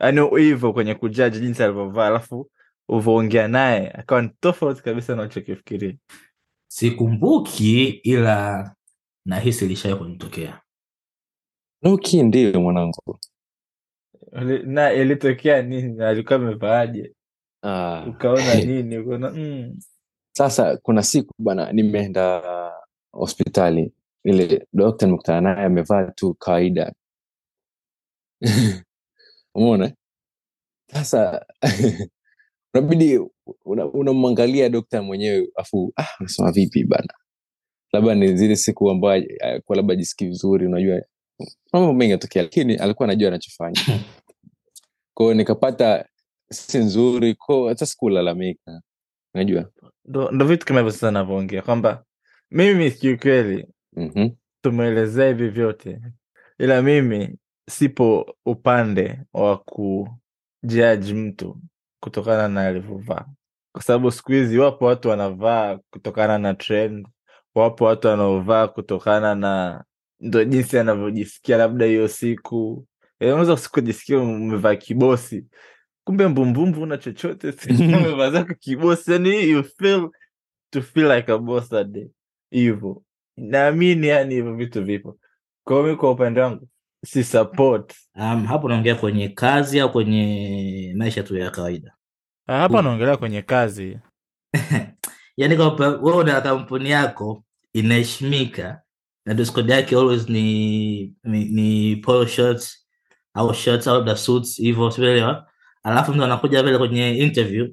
yani 0.00 0.20
hivyo 0.38 0.72
kwenye 0.72 0.94
kujaji 0.94 1.40
jinsi 1.40 1.62
alivyovaa 1.62 2.06
alafu 2.06 2.50
uvoongea 2.88 3.48
naye 3.48 3.90
akawa 3.90 4.22
ni 4.22 4.30
tofauti 4.40 4.82
kabisa 4.82 5.16
na 5.16 5.22
unachokifikiria 5.22 5.94
sikumbuki 6.68 7.84
ila 7.88 8.74
nahisi 9.24 9.66
lishawai 9.68 9.98
kunitokea. 9.98 10.60
Ok 11.82 12.22
ndio 12.22 12.60
mwanangu. 12.60 13.18
Na 14.64 14.92
ilitokea 14.92 15.62
nini? 15.62 16.02
Alikuwa 16.04 16.36
amevaaje? 16.38 17.14
Ah. 17.62 18.04
ukaona 18.08 18.54
nini? 18.64 18.98
Ukaona 18.98 19.30
mm. 19.30 19.78
sasa 20.32 20.76
kuna 20.76 21.02
siku 21.02 21.34
bana 21.38 21.72
nimeenda 21.72 22.42
hospitali. 23.12 23.92
Ile 24.24 24.66
dokta 24.72 25.06
nimekutana 25.06 25.40
naye 25.54 25.66
amevaa 25.66 26.04
tu 26.10 26.34
kawaida. 26.34 26.92
Umona 29.54 29.92
sasa 30.92 31.46
unabidi 32.74 33.20
una- 33.64 33.86
unamwangalia 33.86 34.68
dokta 34.68 35.02
mwenyewe 35.02 35.48
afu 35.56 35.92
ah, 35.96 36.06
unasema 36.20 36.52
vipi 36.52 36.84
bana? 36.84 37.14
Labda 37.92 38.14
ni 38.14 38.36
zile 38.36 38.56
siku 38.56 38.90
ambayo 38.90 39.22
eh, 39.40 39.62
labda 39.68 39.94
jisikii 39.96 40.26
vizuri 40.26 40.66
unajua 40.66 41.02
mambo 41.72 41.92
mengi 41.94 42.12
atokea 42.12 42.42
lakini 42.42 42.74
alikuwa 42.76 43.08
anajua 43.08 43.28
anachofanya. 43.28 43.80
Kwao 45.14 45.34
nikapata 45.34 46.08
si 46.50 46.78
nzuri 46.78 47.34
ko 47.34 47.68
hata 47.68 47.86
sikulalamika 47.86 48.82
unajua. 49.34 49.70
Ndo 50.32 50.44
vitu 50.46 50.66
kama 50.66 50.80
hivyo 50.80 50.92
sasa 50.92 51.10
navyoongea 51.10 51.62
kwamba 51.62 52.04
mimi 52.50 52.90
kiukweli 52.90 53.66
mm-hmm. 53.96 54.36
tumeelezea 54.60 55.28
hivi 55.28 55.48
vyote 55.48 56.00
ila 56.58 56.82
mimi 56.82 57.38
sipo 57.70 58.36
upande 58.46 59.20
wa 59.32 59.58
kujaji 59.58 61.14
mtu 61.14 61.60
kutokana 62.06 62.48
na 62.48 62.66
alivyovaa 62.66 63.24
kwa 63.72 63.82
sababu 63.82 64.10
siku 64.10 64.32
hizi 64.32 64.58
wapo 64.58 64.84
watu 64.84 65.08
wanavaa 65.08 65.78
kutokana 65.90 66.38
na 66.38 66.54
trend 66.54 67.08
wapo 67.54 67.84
watu 67.84 68.08
wanaovaa 68.08 68.68
kutokana 68.68 69.34
na 69.34 69.84
ndo 70.20 70.44
jinsi 70.44 70.78
anavyojisikia 70.78 71.56
labda 71.56 71.86
hiyo 71.86 72.08
siku. 72.08 72.86
Eh, 73.20 73.28
unaweza 73.32 73.56
sikujisikia 73.56 74.18
umevaa 74.18 74.74
kibosi. 74.74 75.46
Kumbe 76.04 76.28
mbumbumbu 76.28 76.82
una 76.82 76.98
chochote 76.98 77.54
umevaa 77.98 78.30
zako 78.30 78.54
kibosi. 78.54 79.12
Yani 79.12 79.48
you 79.50 79.64
feel 79.64 80.10
to 80.70 80.82
feel 80.82 81.12
like 81.12 81.32
a 81.32 81.38
boss 81.38 81.68
that 81.68 81.86
day. 81.88 82.08
Hivyo. 82.50 83.02
Naamini 83.36 84.06
yani 84.06 84.34
hivyo 84.34 84.54
vitu 84.54 84.84
vipo. 84.84 85.18
Kwao. 85.64 85.82
mi 85.82 85.96
kwa 85.96 86.10
upande 86.10 86.40
wangu 86.40 86.68
si 87.04 87.24
support. 87.24 87.94
Um, 88.14 88.46
hapo 88.46 88.66
unaongea 88.66 88.94
kwenye 88.94 89.28
kazi 89.28 89.80
au 89.80 89.92
kwenye 89.92 90.94
maisha 90.96 91.22
tu 91.22 91.36
ya 91.36 91.50
kawaida 91.50 91.95
hapa 92.46 92.78
anaongelea 92.78 93.16
kwenye 93.16 93.42
kazi. 93.42 93.98
Yani 95.36 95.56
kwamba 95.56 95.88
wewe 95.88 96.16
una 96.16 96.40
kampuni 96.40 96.90
yako 96.90 97.44
inaheshimika 97.72 98.82
na 99.26 99.34
dress 99.34 99.52
yake 99.66 99.96
always 99.96 100.28
ni 100.28 101.14
ni, 101.24 101.44
ni 101.44 101.96
polo 101.96 102.26
shirts 102.26 102.86
au 103.34 103.54
shirts 103.54 103.86
au 103.86 104.16
suits 104.16 104.56
hivyo 104.56 104.90
sielewa 104.90 105.46
alafu 105.82 106.12
mtu 106.12 106.24
anakuja 106.24 106.62
vile 106.62 106.78
kwenye 106.78 107.18
interview 107.18 107.68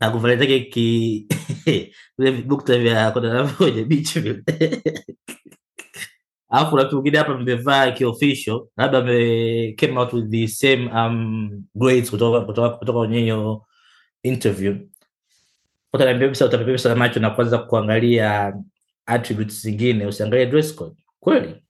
na 0.00 0.10
kuvalia 0.10 0.36
zake 0.36 0.60
ki 0.60 1.26
vile 2.18 2.30
vibukta 2.30 2.78
vya 2.78 3.10
kwenye 3.58 3.84
beach 3.84 4.18
vile. 4.18 4.42
Alafu 6.48 6.76
na 6.76 6.84
mtu 6.84 6.94
mwingine 6.94 7.18
hapa 7.18 7.34
mmevaa 7.38 7.90
kiofficial 7.90 8.66
labda 8.76 8.98
ame 8.98 9.72
came 9.72 9.98
out 9.98 10.12
with 10.12 10.30
the 10.30 10.48
same 10.48 10.90
um, 10.94 11.64
grades 11.74 12.10
kutoka 12.10 12.40
kutoka 12.40 12.70
kutoka 12.70 12.98
kwenye 12.98 13.20
hiyo 13.20 13.64
interview. 14.22 14.76
Utapepea 15.92 16.78
sana 16.78 16.94
macho 16.94 17.20
na 17.20 17.30
kwanza 17.30 17.58
kuangalia 17.58 18.54
attributes 19.06 19.62
zingine 19.62 20.06
usiangalie 20.06 20.46
dress 20.46 20.74
code. 20.74 20.96
Kweli? 21.20 21.62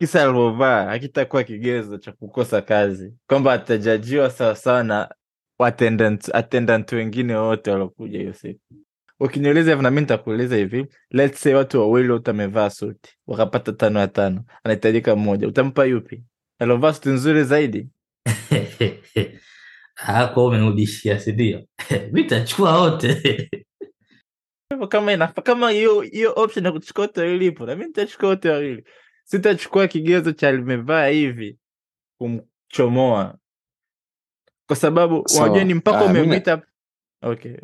Kisa 0.00 0.22
alivyovaa 0.22 0.84
hakitakuwa 0.84 1.44
kigezo 1.44 1.98
cha 1.98 2.12
kukosa 2.12 2.62
kazi. 2.62 3.14
Kwamba 3.26 3.52
atajajiwa 3.52 4.30
sawasawa 4.30 4.84
na 4.84 5.14
attendant, 5.58 6.34
attendant 6.34 6.92
wengine 6.92 7.34
wote 7.34 7.70
waliokuja 7.70 8.18
hiyo 8.18 8.32
siku. 8.32 8.60
Ukiniuliza 9.20 9.70
hivi 9.70 9.82
nami 9.82 10.00
nitakuuliza 10.00 10.56
hivi 10.56 10.86
let's 11.10 11.40
say 11.42 11.54
watu 11.54 11.80
wawili 11.80 12.08
wote 12.12 12.30
wamevaa 12.30 12.70
suti 12.70 13.16
wakapata 13.26 13.72
tano 13.72 14.00
ya 14.00 14.08
tano 14.08 14.44
anahitajika 14.64 15.16
mmoja 15.16 15.48
utampa 15.48 15.84
yupi? 15.84 16.22
Aliovaa 16.58 16.92
suti 16.92 17.08
nzuri 17.08 17.44
zaidi 17.44 17.88
hako 20.00 20.46
umenirudishia 20.46 21.20
sindio 21.20 21.62
mi 22.12 22.24
tachukua 22.24 22.80
wote 22.80 23.50
kama 24.88 25.12
inafa 25.12 25.42
kama 25.42 25.70
hiyo 25.70 26.00
hiyo 26.00 26.32
option 26.36 26.64
ya 26.64 26.72
kuchukua 26.72 27.02
wote 27.02 27.20
wawili 27.20 27.46
ipo 27.46 27.66
nami 27.66 27.84
nitachukua 27.84 28.28
wote 28.28 28.48
wawili 28.50 28.84
sitachukua 29.24 29.88
kigezo 29.88 30.32
cha 30.32 30.52
limevaa 30.52 31.06
hivi 31.06 31.58
kumchomoa 32.18 33.38
kwa 34.66 34.76
sababu 34.76 35.24
unajua 35.38 35.64
ni 35.64 35.74
mpaka 35.74 36.04
uh, 36.04 36.10
umemwita 36.10 36.62
okay 37.22 37.56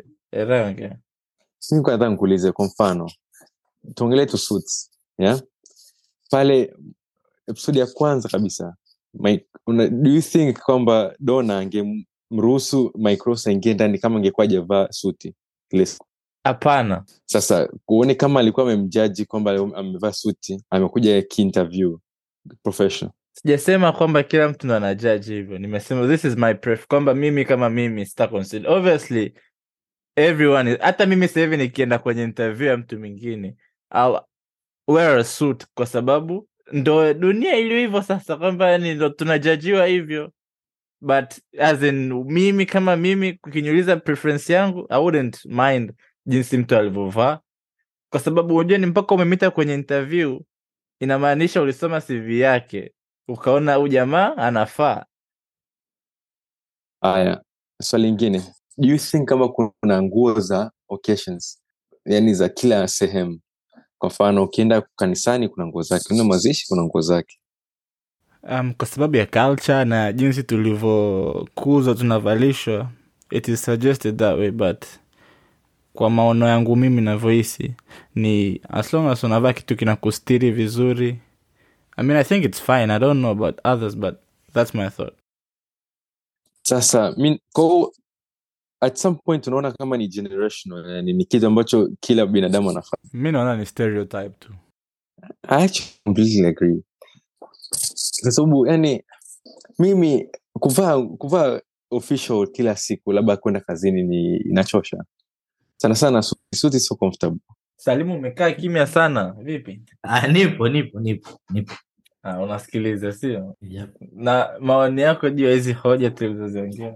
ongea. 0.67 0.97
Sikuwa 1.59 1.91
nataka 1.91 2.11
nikuulize 2.11 2.51
kwa 2.51 2.65
mfano 2.65 3.11
tuongelee 3.95 4.25
tu 4.25 4.37
suits 4.37 4.91
yeah? 5.17 5.41
pale 6.29 6.75
episodi 7.47 7.79
ya 7.79 7.85
kwanza 7.87 8.29
kabisa 8.29 8.75
my, 9.13 9.39
una, 9.67 9.87
do 9.87 10.09
you 10.11 10.21
think 10.21 10.59
kwamba 10.59 11.15
dona 11.19 11.65
angemruhusu 12.31 12.91
micros 12.95 13.47
aingie 13.47 13.73
ndani 13.73 13.99
kama 13.99 14.17
angekuwa 14.17 14.43
ajavaa 14.43 14.87
suti 14.91 15.33
ile 15.71 15.85
siku? 15.85 16.07
hapana. 16.43 17.03
Sasa 17.25 17.69
uone 17.87 18.15
kama 18.15 18.39
alikuwa 18.39 18.65
amemjaji 18.65 19.25
kwamba 19.25 19.51
amevaa 19.75 20.11
suti 20.11 20.63
amekuja 20.69 21.21
kiinterview 21.21 21.97
professional? 22.63 23.13
Sijasema 23.31 23.91
kwamba 23.91 24.23
kila 24.23 24.49
mtu 24.49 24.67
ndo 24.67 24.75
anajaji 24.75 25.33
hivyo. 25.33 25.57
Nimesema 25.57 26.07
this 26.07 26.25
is 26.25 26.37
my 26.37 26.53
pref 26.53 26.87
kwamba 26.87 27.13
mimi 27.13 27.45
kama 27.45 27.69
mimi 27.69 28.05
sita 28.05 28.27
consider. 28.27 28.71
Obviously 28.71 29.33
everyone 30.15 30.71
is, 30.71 30.79
hata 30.79 31.05
mimi 31.05 31.27
sahivi 31.27 31.57
nikienda 31.57 31.99
kwenye 31.99 32.23
interview 32.23 32.67
ya 32.69 32.77
mtu 32.77 32.99
mwingine 32.99 33.55
I'll 33.95 34.19
wear 34.87 35.19
a 35.19 35.23
suit 35.23 35.65
kwa 35.73 35.85
sababu 35.85 36.47
ndo 36.71 37.13
dunia 37.13 37.55
iliyo 37.55 37.79
hivyo 37.79 38.01
sasa 38.01 38.37
kwamba 38.37 38.71
yani 38.71 38.93
ndo 38.93 39.09
tunajajiwa 39.09 39.85
hivyo 39.85 40.31
but 41.01 41.33
as 41.59 41.83
in 41.83 42.13
mimi 42.23 42.65
kama 42.65 42.95
mimi 42.95 43.39
ukiniuliza 43.47 43.95
preference 43.97 44.53
yangu 44.53 44.85
i 44.89 44.99
wouldn't 45.01 45.45
mind 45.45 45.93
jinsi 46.25 46.57
mtu 46.57 46.75
alivyovaa. 46.77 47.39
Kwa 48.11 48.19
sababu 48.19 48.55
unajua 48.55 48.77
ni 48.77 48.85
mpaka 48.85 49.15
umemita 49.15 49.51
kwenye 49.51 49.73
interview 49.73 50.39
inamaanisha 50.99 51.61
ulisoma 51.61 52.01
cv 52.01 52.31
yake 52.31 52.93
ukaona 53.27 53.75
huu 53.75 53.87
jamaa 53.87 54.37
anafaa. 54.37 55.05
Haya 57.01 57.43
swali 57.81 58.05
lingine. 58.05 58.43
Do 58.77 58.87
you 58.87 58.97
think 58.97 59.29
kama 59.29 59.47
kuna 59.49 60.01
nguo 60.03 60.39
za 60.39 60.71
occasions 60.89 61.63
yani 62.05 62.33
za 62.33 62.49
kila 62.49 62.87
sehemu? 62.87 63.39
Kwa 63.97 64.09
mfano 64.09 64.43
ukienda 64.43 64.81
kanisani 64.95 65.49
kuna 65.49 65.67
nguo 65.67 65.81
zake. 65.81 66.05
Uenda 66.09 66.23
mazishi 66.23 66.67
kuna 66.67 66.83
nguo 66.83 67.01
zake 67.01 67.39
um, 68.43 68.73
kwa 68.73 68.87
sababu 68.87 69.17
ya 69.17 69.25
culture 69.25 69.85
na 69.85 70.13
jinsi 70.13 70.43
tulivyokuzwa 70.43 71.95
tunavalishwa 71.95 72.91
it 73.31 73.47
is 73.47 73.63
suggested 73.65 74.17
that 74.17 74.37
way 74.39 74.51
but 74.51 74.85
kwa 75.93 76.09
maono 76.09 76.47
yangu 76.47 76.75
mimi 76.75 77.01
navyohisi 77.01 77.73
ni 78.15 78.61
as 78.69 78.93
long 78.93 79.07
as 79.07 79.23
unavaa 79.23 79.53
kitu 79.53 79.75
kinakustiri 79.75 80.51
vizuri 80.51 81.19
i 81.97 82.03
mean 82.05 82.19
i 82.19 82.23
think 82.23 82.45
it's 82.45 82.61
fine 82.63 82.93
i 82.93 82.99
don't 82.99 83.19
know 83.19 83.31
about 83.31 83.59
others 83.65 83.97
but 83.97 84.15
that's 84.53 84.75
my 84.75 84.89
thought. 84.89 85.13
Sasa 86.63 87.15
ko 87.53 87.93
at 88.81 88.97
some 88.97 89.17
point 89.25 89.47
unaona 89.47 89.71
kama 89.71 89.97
ni 89.97 90.07
generational 90.07 90.85
yani 90.95 91.13
ni 91.13 91.25
kitu 91.25 91.47
ambacho 91.47 91.89
kila 91.99 92.25
binadamu 92.25 92.69
anafaa. 92.69 92.97
Mi 93.13 93.31
naona 93.31 93.57
ni 93.57 93.65
stereotype 93.65 94.29
tu. 94.39 94.53
I 95.49 95.63
actually 95.65 95.91
completely 96.05 96.45
agree 96.47 96.83
kwa 98.21 98.31
sababu 98.31 98.67
yani 98.67 99.03
mimi 99.79 100.29
kuvaa 100.53 101.01
kuvaa 101.01 101.59
official 101.91 102.47
kila 102.51 102.75
siku 102.75 103.11
labda 103.11 103.37
kwenda 103.37 103.59
kazini 103.59 104.03
ni 104.03 104.37
inachosha. 104.37 105.03
Sana 105.77 105.95
sana 105.95 106.21
suti 106.55 106.79
sio 106.79 106.95
comfortable. 106.95 107.39
Salimu 107.75 108.15
umekaa 108.15 108.51
kimya 108.51 108.87
sana. 108.87 109.35
Vipi? 109.43 109.81
Ah, 110.03 110.27
nipo 110.27 110.69
nipo 110.69 110.99
nipo 110.99 111.29
nipo. 111.49 111.73
Ah, 112.23 112.39
unasikiliza 112.41 113.11
sio? 113.11 113.55
Yep. 113.61 113.95
na 114.11 114.49
maoni 114.59 115.01
yako 115.01 115.29
juu 115.29 115.45
ya 115.45 115.51
hizi 115.53 115.73
hoja 115.73 116.09
tulizoziongea? 116.11 116.95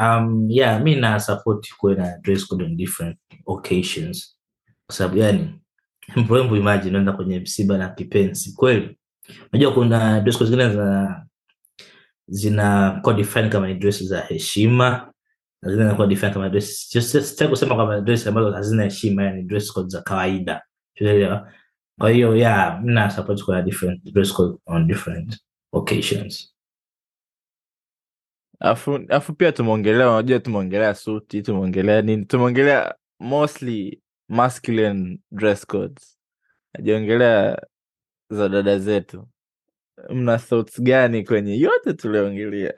Um, 0.00 0.46
yeah 0.50 0.82
mi 0.82 0.94
na 0.96 1.20
sapoti 1.20 1.74
kuwe 1.78 1.94
na 1.94 2.18
dress 2.18 2.46
code 2.48 2.64
on 2.64 2.76
different 2.76 3.18
occasions. 3.46 4.36
Kwa 4.86 4.94
sababu 4.96 5.18
yani 5.18 5.60
mrembo 6.28 6.56
imagine 6.56 6.90
unaenda 6.90 7.12
kwenye 7.12 7.40
msiba 7.40 7.78
na 7.78 7.88
kipensi. 7.88 8.54
Kweli 8.54 8.98
unajua 9.52 9.72
kuna 9.74 10.20
dress 10.20 10.38
code 10.38 10.50
zingine 10.50 10.70
zina 10.70 11.26
zina 12.28 13.00
kuwa 13.02 13.48
kama 13.48 13.74
dress 13.74 14.04
za 14.04 14.20
heshima 14.20 15.12
na 15.62 15.68
zingine 15.70 15.84
zinakuwa 15.84 16.06
define 16.06 16.32
kama 16.32 16.48
dress 16.48 16.88
sitaki 17.00 17.50
kusema 17.50 17.74
kwamba 17.74 18.00
dress 18.00 18.26
ambazo 18.26 18.52
hazina 18.52 18.84
heshima 18.84 19.22
yani 19.24 19.42
dress 19.42 19.72
code 19.72 19.88
za 19.88 20.02
kawaida. 20.02 20.62
Unaelewa? 21.00 21.52
Kwa 21.98 22.10
hiyo 22.10 22.36
yeah 22.36 22.82
mna 22.82 23.10
support 23.10 23.44
kwa 23.44 23.62
different 23.62 24.04
dress 24.12 24.32
code 24.32 24.58
on 24.66 24.86
different 24.86 25.38
occasions. 25.72 26.54
Afu 28.60 29.00
afu 29.08 29.34
pia 29.34 29.52
tumeongelea 29.52 30.10
unajua 30.10 30.38
tumeongelea 30.40 30.94
suti 30.94 31.42
tumeongelea 31.42 32.02
nini 32.02 32.24
tumeongelea 32.26 32.94
mostly 33.20 34.02
masculine 34.28 35.18
dress 35.30 35.66
codes. 35.66 36.18
Ajaongelea 36.72 37.58
za 38.32 38.48
dada 38.48 38.78
zetu. 38.78 39.28
Mna 40.10 40.38
thoughts 40.38 40.80
gani 40.82 41.24
kwenye 41.24 41.58
yote 41.58 41.92
tulioongelea? 41.92 42.72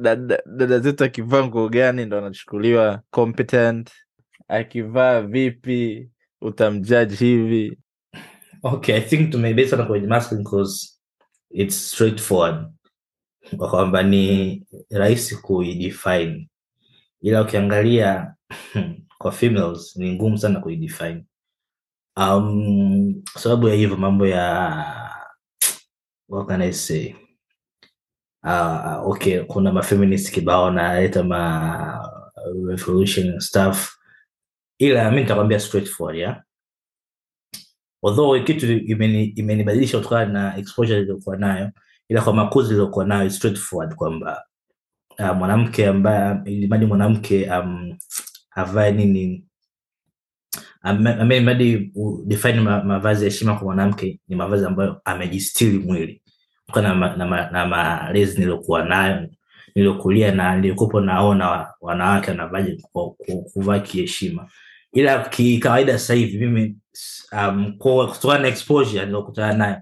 Dada, 0.00 0.42
dada 0.46 0.78
zetu 0.78 1.04
akivaa 1.04 1.44
nguo 1.46 1.68
gani 1.68 2.04
ndo 2.06 2.18
anachukuliwa 2.18 3.02
competent? 3.10 3.90
Akivaa 4.48 5.20
vipi? 5.22 6.10
Utamjudge 6.40 7.14
hivi? 7.14 7.78
Okay, 8.62 8.94
I 8.96 9.00
think 9.00 9.30
tumebase 9.32 9.68
sana 9.68 9.84
kwenye 9.84 10.06
masculine 10.06 10.50
cause 10.50 10.88
it's 11.50 11.90
straightforward. 11.90 12.66
Kwa 13.56 13.70
kwamba 13.70 14.02
ni 14.02 14.62
rahisi 14.90 15.36
kuidefine, 15.36 16.50
ila 17.20 17.42
ukiangalia 17.42 18.34
kwa 19.18 19.32
females 19.32 19.96
ni 19.96 20.12
ngumu 20.12 20.38
sana 20.38 20.60
kuidefine 20.60 21.24
um, 22.18 23.22
sababu 23.36 23.68
ya 23.68 23.74
hivyo 23.74 23.96
mambo 23.96 24.26
ya 24.26 24.44
what 26.28 26.46
can 26.48 26.62
I 26.62 26.72
say 26.72 27.14
uh, 28.44 29.06
okay, 29.10 29.40
kuna 29.44 29.72
mafeminist 29.72 30.30
kibao 30.34 30.70
naleta 30.70 31.22
ma 31.22 32.10
revolution 32.68 33.40
stuff, 33.40 33.96
ila 34.78 35.10
mi 35.10 35.20
nitakwambia 35.20 35.60
straightforward 35.60 36.18
yeah? 36.18 36.42
although 38.02 38.44
kitu 38.44 38.66
imeni- 38.66 39.32
imenibadilisha 39.36 39.98
kutokana 39.98 40.32
na 40.32 40.56
exposure 40.56 41.00
iliyokuwa 41.00 41.36
nayo 41.36 41.70
ila 42.08 42.22
kwa 42.22 42.32
makuzi 42.32 42.70
iliyokuwa 42.70 43.04
nayo 43.04 43.30
straightforward 43.30 43.94
kwamba 43.94 44.44
uh, 45.18 45.36
mwanamke 45.36 45.86
ambaye 45.86 46.40
ilimadi 46.44 46.86
mwanamke 46.86 47.50
um, 47.50 47.98
avae 48.50 48.92
nini 48.92 49.47
amemadi 50.82 51.92
define 52.26 52.60
ma, 52.60 52.84
mavazi 52.84 53.24
ya 53.24 53.30
heshima 53.30 53.54
kwa 53.54 53.64
mwanamke 53.64 54.20
ni 54.28 54.36
mavazi 54.36 54.66
ambayo 54.66 55.00
amejistiri 55.04 55.78
mwili. 55.78 56.22
Kutokana 56.66 56.94
na, 57.16 57.16
na, 57.26 57.50
na 57.50 57.66
malezi 57.66 58.38
niliokuwa 58.38 58.84
nayo 58.84 59.28
niliokulia 59.74 60.32
na 60.34 60.56
niliokupo 60.56 61.00
naona 61.00 61.50
wa- 61.50 61.74
wanawake 61.80 62.30
wanavaji 62.30 62.82
ku- 62.92 63.16
ku- 63.18 63.42
kuvaa 63.52 63.78
kiheshima. 63.78 64.48
Ila 64.92 65.18
kikawaida 65.28 65.98
sasa 65.98 66.14
mimi 66.14 66.76
um, 67.32 67.72
kutokana 67.78 68.38
na 68.38 68.48
exposure 68.48 69.04
niliokutana 69.04 69.52
nayo. 69.54 69.76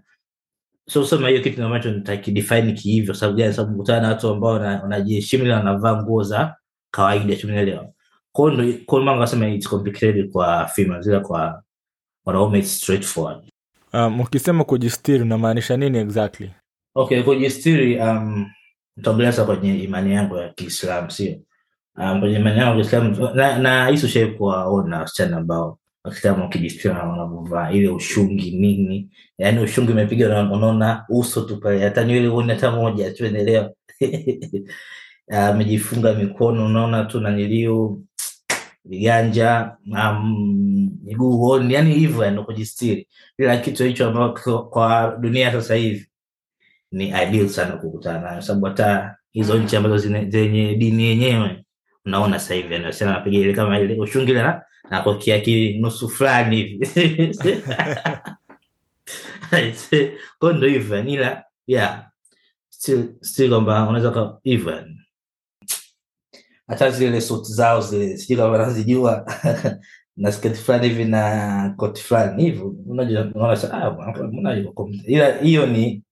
So 0.88 1.04
sema 1.06 1.28
hiyo 1.28 1.40
kitu 1.42 1.62
ambacho 1.64 1.90
nitakidefine 1.90 2.72
kihivyo. 2.72 3.14
Sababu 3.14 3.38
gani? 3.38 3.52
Sababu 3.54 3.76
kutana 3.76 4.00
na 4.00 4.08
watu 4.08 4.28
ambao 4.28 4.52
wanajiheshimu 4.52 5.44
ila 5.44 5.56
wanavaa 5.56 6.02
nguo 6.02 6.22
za 6.22 6.54
kawaida 6.90 7.36
tumeelewa 7.36 7.88
ndo 8.38 8.72
kwao 8.86 9.02
maana 9.02 9.48
it's 9.48 9.68
complicated 9.68 10.30
kwa 10.30 10.66
females 10.66 11.06
ila 11.06 11.20
kwa 11.20 11.62
wanaume 12.24 12.58
it's 12.58 12.76
straightforward. 12.78 13.44
Um, 13.92 14.20
ukisema 14.20 14.64
kujistiri 14.64 15.22
unamaanisha 15.22 15.76
nini 15.76 15.98
exactly? 15.98 16.50
Okay 16.94 17.22
kujistiri 17.22 18.00
um 18.00 18.46
nitaongelea 18.96 19.32
sasa 19.32 19.44
kwenye 19.46 19.78
imani 19.78 20.14
yangu 20.14 20.36
ya 20.36 20.48
kiislamu 20.48 21.10
sio? 21.10 21.36
Um, 21.98 22.20
kwenye 22.20 22.36
imani 22.38 22.58
yangu 22.58 22.78
ya 22.78 22.84
kiislamu 22.84 23.34
na, 23.34 23.58
na 23.58 23.88
hisi 23.88 24.06
ushawai 24.06 24.30
kuwaona 24.30 24.98
wasichana 24.98 25.36
ambao 25.36 25.78
wakiislamu 26.04 26.42
wakijistiri 26.42 26.94
na 26.94 27.02
wanavyovaa 27.02 27.70
ile 27.70 27.88
ushungi 27.88 28.50
nini? 28.50 29.10
Yaani 29.38 29.60
ushungi 29.60 29.92
umepiga 29.92 30.28
na 30.28 30.52
unaona 30.52 31.04
uso 31.08 31.40
tu 31.40 31.60
pale 31.60 31.84
hata 31.84 32.04
nywele 32.04 32.26
huoni 32.26 32.52
hata 32.52 32.70
moja 32.70 33.10
tuendelea 33.12 33.70
amejifunga 35.30 36.14
mikono 36.14 36.66
unaona 36.66 37.04
tu 37.04 37.20
naniliu 37.20 38.05
viganja 38.88 39.76
miguu 41.04 41.60
yani 41.70 41.94
hivyo 41.94 42.24
yani 42.24 42.44
kujistiri. 42.44 43.08
Ila 43.38 43.56
kitu 43.56 43.84
hicho 43.84 44.08
ambacho 44.08 44.58
kwa- 44.58 45.16
dunia 45.20 45.52
sasa 45.52 45.74
hivi 45.74 46.06
ni 46.92 47.08
ideal 47.08 47.48
sana 47.48 47.76
kukutana 47.76 48.20
nayo 48.20 48.42
sababu 48.42 48.66
hata 48.66 49.16
hizo 49.32 49.58
nchi 49.58 49.76
ambazo 49.76 49.96
zenye 49.98 50.74
dini 50.74 51.02
yenyewe 51.04 51.64
unaona 52.04 52.38
sasa 52.38 52.54
hivi 52.54 52.74
anasema 52.74 53.10
anapiga 53.10 53.38
ile 53.38 53.52
kama 53.52 53.78
ile 53.80 54.00
ushungi 54.00 54.30
ile 54.30 54.42
na 54.42 54.62
na 54.90 55.02
kokia 55.02 55.40
kinusu 55.40 56.08
fulani 56.08 56.56
hivi. 56.56 56.88
Kwa 60.38 60.52
ndo 60.52 60.66
hivyo 60.66 61.04
ila 61.04 61.44
yeah 61.66 62.10
still 62.68 63.14
still 63.20 63.48
kwamba 63.50 63.88
unaweza 63.88 64.38
hivyo 64.42 64.84
hata 66.66 66.90
zile 66.90 67.20
suti 67.20 67.52
zao 67.52 67.80
zile 67.80 68.16
sijui 68.16 68.36
kama 68.36 68.58
nazijua 68.58 69.26
na 70.16 70.32
sketi 70.32 70.54
fulani 70.58 70.88
hivi 70.88 71.04
na 71.04 71.74
koti 71.76 72.02
fulani 72.02 72.42
hivyo 72.44 72.76
unaona 72.86 73.72
ah, 73.72 74.14
ila 75.06 75.38
hiyo 75.38 75.66
ni 75.66 76.04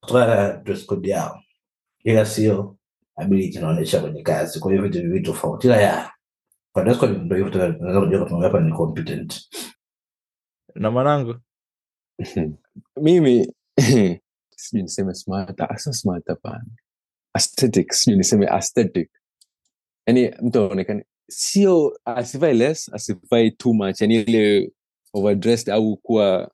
kutokana 0.00 0.34
na 0.48 0.56
dress 0.56 0.86
code 0.86 1.08
yao. 1.08 1.42
Ila 2.04 2.26
sio 2.26 2.76
ability 3.16 3.58
inaonyesha 3.58 4.00
kwenye 4.00 4.22
kazi 4.22 4.60
kwa 4.60 4.70
hiyo 4.72 4.82
vitu 4.82 5.00
viwili 5.02 5.24
tofauti. 5.24 5.66
Ila 5.66 5.80
ya 5.80 6.12
kwa 6.72 6.84
dress 6.84 6.98
code 6.98 7.18
ndio 7.18 7.36
hivyo 7.36 7.52
tuna- 7.52 7.72
tunaweza 7.72 8.00
kujua 8.00 8.26
kama 8.26 8.44
hapa 8.44 8.60
ni 8.60 8.72
competent. 8.72 9.48
Na 10.74 10.90
mwanangu? 10.90 11.34
Mimi 13.02 13.52
sijui 14.56 14.82
niseme 14.82 15.14
smart 15.14 15.60
asa 15.60 15.78
sio 15.78 15.92
smart 15.92 16.26
hapana. 16.26 16.64
Aesthetic 17.34 17.92
sijui 17.92 18.16
niseme 18.18 18.46
aesthetic 18.48 19.10
yani 20.06 20.34
mtu 20.42 20.58
aonekane 20.58 21.04
sio 21.28 21.98
asivae 22.04 22.54
less 22.54 22.92
asivae 22.94 23.50
too 23.50 23.72
much. 23.72 24.00
Yani 24.00 24.14
ile 24.14 24.72
overdressed 25.12 25.74
au 25.74 25.96
kuwa 25.96 26.50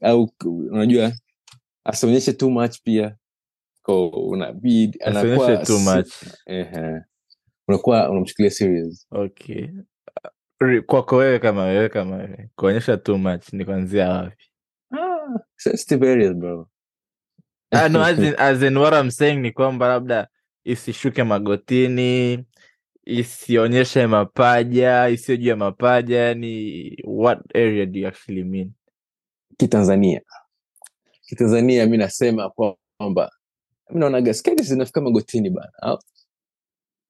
au 0.00 0.30
unajua 0.70 1.12
asionyeshe 1.84 2.32
too 2.32 2.50
much 2.50 2.76
pia. 2.84 3.16
Unakuwa 7.68 8.10
unamchukulia 8.10 8.50
serious. 8.50 9.06
Okay. 9.10 9.68
Kwako 10.86 11.16
wewe 11.16 11.38
kama 11.38 11.64
wewe 11.64 11.88
kama 11.88 12.16
wewe. 12.16 12.50
Kuonyesha 12.56 12.96
too 12.96 13.18
much 13.18 13.52
ni 13.52 13.64
kuanzia 13.64 14.08
wapi? 14.08 14.44
Ah, 14.92 15.38
sensitive 15.56 16.12
areas 16.12 16.34
bro. 16.34 16.70
Ah, 17.70 17.88
no, 17.88 18.02
as 18.04 18.18
in, 18.18 18.34
as 18.38 18.62
in 18.62 18.76
what 18.76 18.94
I'm 18.94 19.10
saying 19.10 19.36
ni 19.40 19.52
kwamba 19.52 19.88
labda 19.88 20.28
isishuke 20.64 21.24
magotini 21.24 22.44
isionyeshe 23.18 24.06
mapaja 24.06 25.08
isiyo 25.08 25.36
juu 25.36 25.48
ya 25.48 25.56
mapaja 25.56 26.18
yani 26.18 26.96
what 27.04 27.56
area 27.56 27.86
do 27.86 28.00
you 28.00 28.08
actually 28.08 28.44
mean? 28.44 28.72
Kitanzania. 29.56 30.20
Kitanzania 31.22 31.86
mi 31.86 31.96
nasema 31.96 32.50
kwamba 32.50 33.30
mi 33.90 34.00
naonaga 34.00 34.34
sketi 34.34 34.62
zinafika 34.62 35.00
magotini 35.00 35.50
bana 35.50 35.98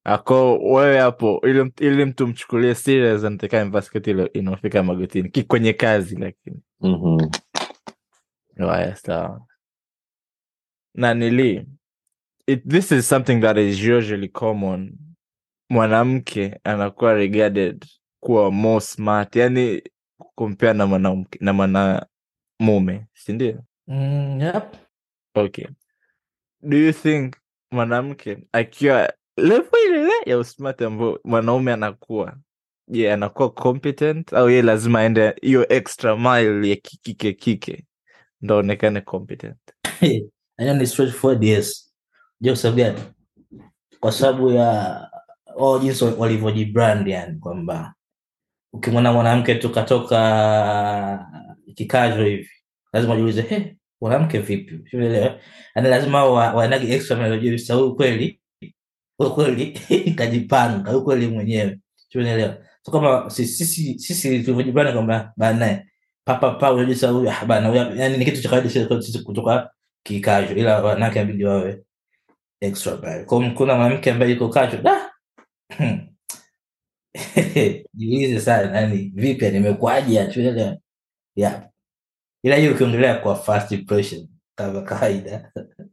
ako 0.05 0.59
wewe 0.59 0.99
hapo 0.99 1.41
ili, 1.45 1.73
ili 1.81 2.05
mtu 2.05 2.27
mchukulie 2.27 2.75
serious 2.75 3.25
anatakaa 3.25 3.61
amevaa 3.61 3.81
sketi 3.83 4.11
inaofika 4.11 4.83
magotini 4.83 5.31
kwenye 5.45 5.73
kazi 5.73 6.17
lakini. 6.17 6.61
Mhm. 6.81 7.31
haya 8.57 8.97
sawa. 8.97 9.47
Na 10.95 11.15
nili 11.15 11.67
it, 12.47 12.69
this 12.69 12.93
is 12.93 13.09
something 13.09 13.41
that 13.41 13.57
is 13.57 13.81
usually 13.89 14.29
common 14.29 14.93
mwanamke 15.71 16.61
anakuwa 16.65 17.15
regarded 17.15 17.85
kuwa 18.21 18.51
more 18.51 18.81
smart 18.81 19.37
yani 19.37 19.83
kumpea 20.35 20.75
na 20.75 20.87
mwanamke 20.87 21.39
na 21.43 21.53
mwanamume 21.53 23.07
sindio 23.15 23.63
Mm, 23.87 24.41
yep. 24.41 24.77
okay. 25.35 25.67
Do 26.63 26.77
you 26.77 26.93
think 26.93 27.37
mwanamke 27.71 28.39
akiwa 28.53 29.13
levo 29.37 29.79
ilele 29.87 30.13
ya 30.27 30.39
usmart 30.39 30.83
ambao 30.83 31.19
mwanaume 31.25 31.73
anakuwa 31.73 32.37
je 32.89 33.13
anakuwa 33.13 33.51
competent? 33.51 34.33
Au 34.33 34.51
ye 34.51 34.63
lazima 34.63 35.01
aende 35.01 35.35
hiyo 35.43 35.73
extra 35.73 36.17
mile 36.17 36.71
ya 36.71 36.77
kikike 36.77 37.33
kike 37.33 37.87
ndo 38.41 38.55
aonekane 38.55 39.01
competent? 39.01 39.59
Yaani 40.59 40.79
ni 40.79 40.87
straightforward 40.87 41.45
yes. 41.45 41.95
Je 42.41 42.51
kwa 42.51 42.57
sababu 42.57 42.77
gani? 42.79 43.01
Kwa 44.01 44.13
sababu 44.13 44.51
ya 44.51 45.10
oh, 45.61 45.79
jinsi 45.79 46.05
walivyojibrand 46.05 47.09
yani 47.09 47.39
kwamba 47.41 47.95
ukimwona 48.73 49.13
mwanamke 49.13 49.55
tu 49.55 49.71
katoka 49.71 50.19
kikazo 51.75 52.25
hivi 52.25 52.51
lazima 52.93 53.15
ujiulize 53.15 53.43
hey, 53.43 53.61
mwanamke 54.01 54.39
vipi? 54.39 54.97
Unaelewa 54.97 55.41
yani 55.77 55.89
lazima 55.89 56.25
wa- 56.25 56.55
extra 56.93 57.17
mile 57.17 57.31
huyu 57.75 57.97
kweli 57.97 58.41
kweli 59.35 59.81
kajipanga 60.19 61.01
kweli 61.01 61.27
mwenyewe. 61.29 61.81
Unaelewa 62.15 62.59
so 62.83 62.93
kama 62.93 63.31
sisi 63.31 63.67
sisi 63.67 63.99
sisi 63.99 64.45
kwamba 64.93 65.33
bana 65.37 65.85
papa 66.25 66.51
pa 66.55 66.73
unajisa 66.73 67.09
huyu 67.11 67.31
ah, 67.31 67.45
bana 67.47 67.69
yani 67.97 68.17
ni 68.19 68.25
kitu 68.25 68.43
cha 68.43 68.49
kawaida 68.49 68.71
sisi 69.03 69.19
kutoka 69.25 69.71
kikajo 70.05 70.55
ila 70.57 70.83
wanawake 70.85 71.19
inabidi 71.21 71.45
wawe 71.45 71.85
extra 72.61 72.97
bad 72.97 73.25
kwa 73.27 73.51
kuna 73.51 73.75
mwanamke 73.77 74.11
ambaye 74.13 74.33
yuko 74.33 74.49
kajo 74.49 74.77
da 74.79 75.10
jiulize 77.95 78.41
sana 78.41 78.81
yani 78.81 78.97
vipi 79.15 79.45
nimekuaje 79.51 79.57
imekuaje 79.57 80.21
atuelewa 80.21 80.79
yeah 81.37 81.71
ila 82.43 82.57
hiyo 82.57 82.73
ukiongelea 82.73 83.19
kwa 83.19 83.37
first 83.37 83.73
impression 83.73 84.29
kama 84.55 84.83
kawaida. 84.83 85.53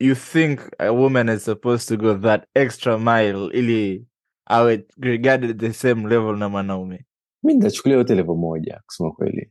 You 0.00 0.14
think 0.14 0.60
a 0.78 0.92
woman 0.92 1.28
is 1.28 1.44
supposed 1.44 1.88
to 1.88 1.96
go 1.96 2.14
that 2.14 2.46
extra 2.54 2.98
mile 2.98 3.46
ili 3.52 4.06
awe 4.46 4.86
regarded 5.00 5.60
the 5.60 5.72
same 5.72 6.08
level 6.08 6.36
na 6.36 6.48
mwanaume? 6.48 7.06
Mi 7.42 7.54
nitachukulia 7.54 7.96
yote 7.98 8.14
levo 8.14 8.34
moja 8.34 8.80
kusema 8.86 9.12
kweli. 9.12 9.50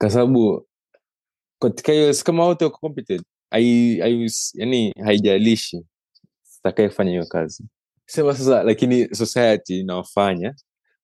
Kwa 0.00 0.10
sababu 0.10 0.68
katika 1.60 1.92
hiyo 1.92 2.12
si 2.12 2.24
kama 2.24 2.46
wote 2.46 2.64
wako 2.64 2.78
competent. 2.78 3.22
Yani 4.54 4.92
haijalishi 5.04 5.86
takayefanya 6.64 7.10
hiyo 7.10 7.26
kazi. 7.26 7.64
Sema 8.06 8.34
sasa 8.34 8.62
lakini 8.62 9.14
society 9.14 9.80
inawafanya 9.80 10.54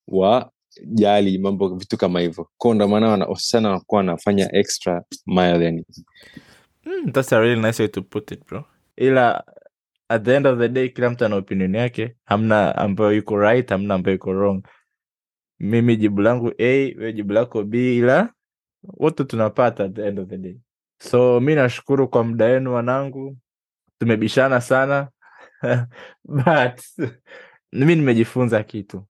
wajali 0.07 1.39
mambo 1.39 1.69
vitu 1.77 1.97
kama 1.97 2.21
hivyo. 2.21 2.49
Kwao 2.59 2.75
ndo 2.75 2.89
wasichana 3.29 3.69
wanakuwa 3.69 3.99
wanafanya 3.99 4.49
extra 4.57 5.05
mile 5.27 5.65
yani 5.65 5.85
mm, 6.87 7.13
that's 7.13 7.33
a 7.33 7.41
really 7.41 7.61
nice 7.63 7.83
way 7.83 7.89
to 7.89 8.03
put 8.03 8.31
it 8.31 8.47
bro. 8.47 8.65
Ila 8.97 9.45
at 10.09 10.25
the 10.25 10.37
end 10.37 10.47
of 10.47 10.59
the 10.59 10.69
day 10.69 10.89
kila 10.89 11.11
mtu 11.11 11.25
ana 11.25 11.37
opinion 11.37 11.75
yake. 11.75 12.17
Hamna 12.25 12.77
ambayo 12.77 13.13
yuko 13.13 13.37
right 13.37 13.69
hamna 13.71 13.95
ambayo 13.95 14.13
yuko 14.15 14.33
wrong. 14.33 14.63
Mimi 15.59 15.97
jibu 15.97 16.21
langu 16.21 16.53
a 16.59 16.95
we 16.99 17.13
jibu 17.13 17.33
lako 17.33 17.63
b 17.65 17.97
ila 17.99 18.33
wote 18.83 19.25
tunapata 19.25 19.85
at 19.85 19.93
the 19.95 20.07
end 20.09 20.19
of 20.19 20.29
the 20.29 20.39
day. 20.39 20.57
So 20.99 21.41
mi 21.41 21.55
nashukuru 21.55 22.09
kwa 22.09 22.25
muda 22.25 22.45
wenu 22.45 22.75
wanangu. 22.75 23.37
Tumebishana 23.99 24.61
sana 24.61 25.09
but 26.25 26.81
mi 27.73 27.97
nimejifunza 27.97 28.63
kitu. 28.63 29.07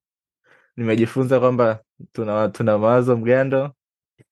Nimejifunza 0.77 1.41
kwamba 1.41 1.83
tuna, 2.13 2.49
tuna 2.49 2.79
mawazo 2.79 3.17
mgando. 3.17 3.75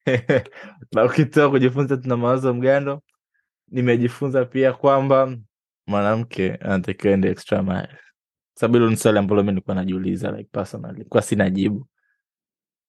Na 0.92 1.04
ukitoa 1.04 1.50
kujifunza 1.50 1.96
tuna 1.96 2.16
mawazo 2.16 2.54
mgando 2.54 3.02
nimejifunza 3.70 4.44
pia 4.44 4.72
kwamba 4.72 5.36
mwanamke 5.86 6.54
anatakiwa 6.54 7.14
ende 7.14 7.28
extra 7.30 7.62
mile. 7.62 7.88
Sababu 8.54 8.74
hilo 8.78 8.90
ni 8.90 8.96
swali 8.96 9.18
ambalo 9.18 9.42
mi 9.42 9.48
nilikuwa 9.48 9.76
najiuliza 9.76 10.30
like 10.30 10.48
personally. 10.52 11.04
Kwa 11.04 11.22
sina 11.22 11.50
jibu. 11.50 11.86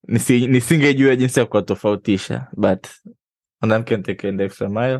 Nisi, 0.07 0.47
nisingejua 0.47 1.15
jinsi 1.15 1.39
ya 1.39 1.45
kuwatofautisha 1.45 2.47
but 2.57 2.87
mwanamke 3.61 3.93
anatakiwa 3.93 4.29
ende 4.29 4.43
extra 4.43 4.69
mile 4.69 4.99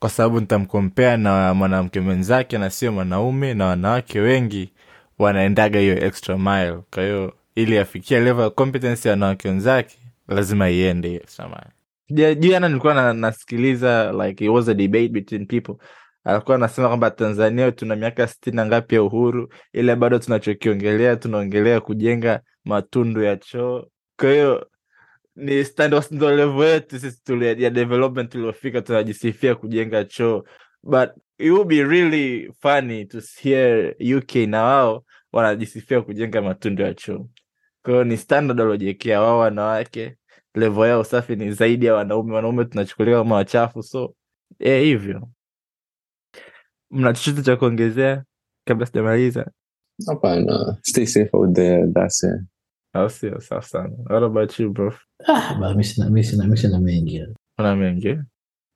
kwa 0.00 0.10
sababu 0.10 0.40
nitamkompea 0.40 1.16
na 1.16 1.54
mwanamke 1.54 2.00
mwenzake 2.00 2.58
na 2.58 2.70
sio 2.70 2.92
mwanaume 2.92 3.54
na 3.54 3.66
wanawake 3.66 4.20
wengi 4.20 4.72
wanaendaga 5.18 5.80
hiyo 5.80 6.04
extra 6.04 6.38
mile. 6.38 6.78
Kwa 6.90 7.02
hiyo 7.02 7.34
ili 7.54 7.78
afikia 7.78 8.20
level 8.20 8.44
ya 8.44 8.50
competence 8.50 9.08
ya 9.08 9.12
wanawake 9.12 9.48
wenzake 9.48 9.98
lazima 10.28 10.70
iende 10.70 11.08
hiyo 11.08 11.20
extra 11.20 11.48
nilikuwa 12.68 12.94
na, 12.94 13.12
nasikiliza 13.12 14.12
like 14.12 14.44
it 14.44 14.50
was 14.50 14.68
a 14.68 14.74
debate 14.74 15.08
between 15.08 15.46
people. 15.46 15.74
Alikuwa 16.24 16.56
anasema 16.56 16.88
kwamba 16.88 17.10
tanzania 17.10 17.72
tuna 17.72 17.96
miaka 17.96 18.26
sitini 18.26 18.56
na 18.56 18.66
ngapi 18.66 18.94
ya 18.94 19.02
uhuru 19.02 19.52
ile 19.72 19.96
bado 19.96 20.18
tunachokiongelea 20.18 21.16
tunaongelea 21.16 21.80
kujenga 21.80 22.40
matundu 22.64 23.22
ya 23.22 23.36
choo. 23.36 23.86
Kwa 24.16 24.32
hiyo 24.32 24.66
ni 25.38 25.64
standards 25.64 26.12
ndo 26.12 26.36
level 26.36 26.68
yetu 26.68 26.98
sisi 26.98 27.22
tuli- 27.24 27.62
ya 27.62 27.70
development 27.70 28.30
tuliofika 28.32 28.82
tunajisifia 28.82 29.54
kujenga 29.54 30.04
choo. 30.04 30.44
But 30.82 31.10
it 31.38 31.50
would 31.50 31.68
be 31.68 31.84
really 31.84 32.52
funny 32.62 33.04
to 33.04 33.18
hear 33.40 33.94
uk 34.16 34.34
na 34.34 34.62
wao 34.62 35.04
wanajisifia 35.32 36.00
kujenga 36.02 36.42
matundu 36.42 36.82
ya 36.82 36.94
choo. 36.94 37.28
Kwa 37.82 37.92
hiyo 37.92 38.04
ni 38.04 38.16
standard 38.16 38.60
waliojiekea 38.60 39.20
wao 39.20 39.38
wanawake 39.38 40.16
level 40.54 40.88
yao 40.88 41.04
safi 41.04 41.36
ni 41.36 41.52
zaidi 41.52 41.86
ya 41.86 41.94
wanaume. 41.94 42.34
Wanaume 42.34 42.64
tunachukuliwa 42.64 43.18
kama 43.22 43.34
wachafu 43.34 43.82
so 43.82 44.14
yeah, 44.58 44.82
hivyo. 44.82 45.28
Mna 46.90 47.12
chochote 47.12 47.42
cha 47.42 47.56
kuongezea 47.56 48.24
kabla 48.64 48.86
sijamaliza? 48.86 49.50
Hapana. 50.06 50.78
Stay 50.82 51.06
safe 51.06 51.30
out 51.32 51.54
there. 51.54 51.86
That's 51.92 52.22
it. 52.22 52.40
Au 53.00 53.10
sio 53.10 53.40
safi 53.40 53.68
sana 53.68 53.90
what 54.10 54.22
about 54.22 54.60
you 54.60 54.70
bro? 54.72 54.92
Ah, 55.26 55.74
mi 55.74 55.84
sina 55.84 57.76
mengi. 57.76 58.18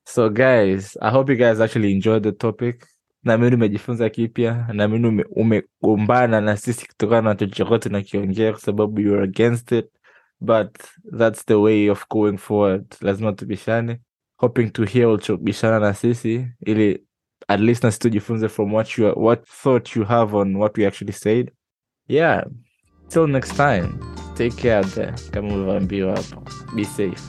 So 0.05 0.31
guys 0.31 0.97
i 1.01 1.11
hope 1.11 1.33
you 1.33 1.39
guys 1.39 1.61
actually 1.61 1.93
enjoyed 1.93 2.23
the 2.23 2.33
topic. 2.33 2.87
Naamini 3.25 3.55
umejifunza 3.55 4.11
kipya 4.11 4.67
naamini 4.73 5.25
umegombana 5.31 6.41
na 6.41 6.57
sisi 6.57 6.87
kutokana 6.87 7.29
na 7.29 7.35
chochokote 7.35 7.89
tunakiongea 7.89 8.53
kwa 8.53 8.61
sababu 8.61 9.01
you're 9.01 9.25
against 9.25 9.73
it. 9.73 9.87
But 10.41 10.79
that's 11.19 11.47
the 11.47 11.55
way 11.55 11.91
of 11.91 12.09
going 12.09 12.37
forward. 12.39 12.85
Lazima 13.01 13.33
tubishane. 13.33 14.01
Hoping 14.37 14.71
to 14.71 14.85
hear 14.85 15.07
ulichobishana 15.09 15.79
na 15.81 15.95
sisi 15.95 16.47
ili 16.67 17.05
at 17.49 17.61
least 17.61 17.85
nasi 17.85 17.99
tujifunze 17.99 18.49
from 18.49 18.75
what 18.75 18.99
you 18.99 19.13
what 19.17 19.45
thought 19.63 19.97
you 19.97 20.05
have 20.05 20.37
on 20.37 20.57
what 20.57 20.79
we 20.79 20.87
actually 20.87 21.13
said. 21.13 21.51
Yeah 22.09 22.45
Till 23.13 23.27
next 23.27 23.57
time, 23.57 24.01
take 24.37 24.57
care 24.57 24.79
out 24.79 24.87
there. 24.95 25.13
Kamuva 25.33 25.77
and 25.77 25.87
be 25.87 26.03
up. 26.03 26.25
Be 26.75 26.83
safe. 26.85 27.21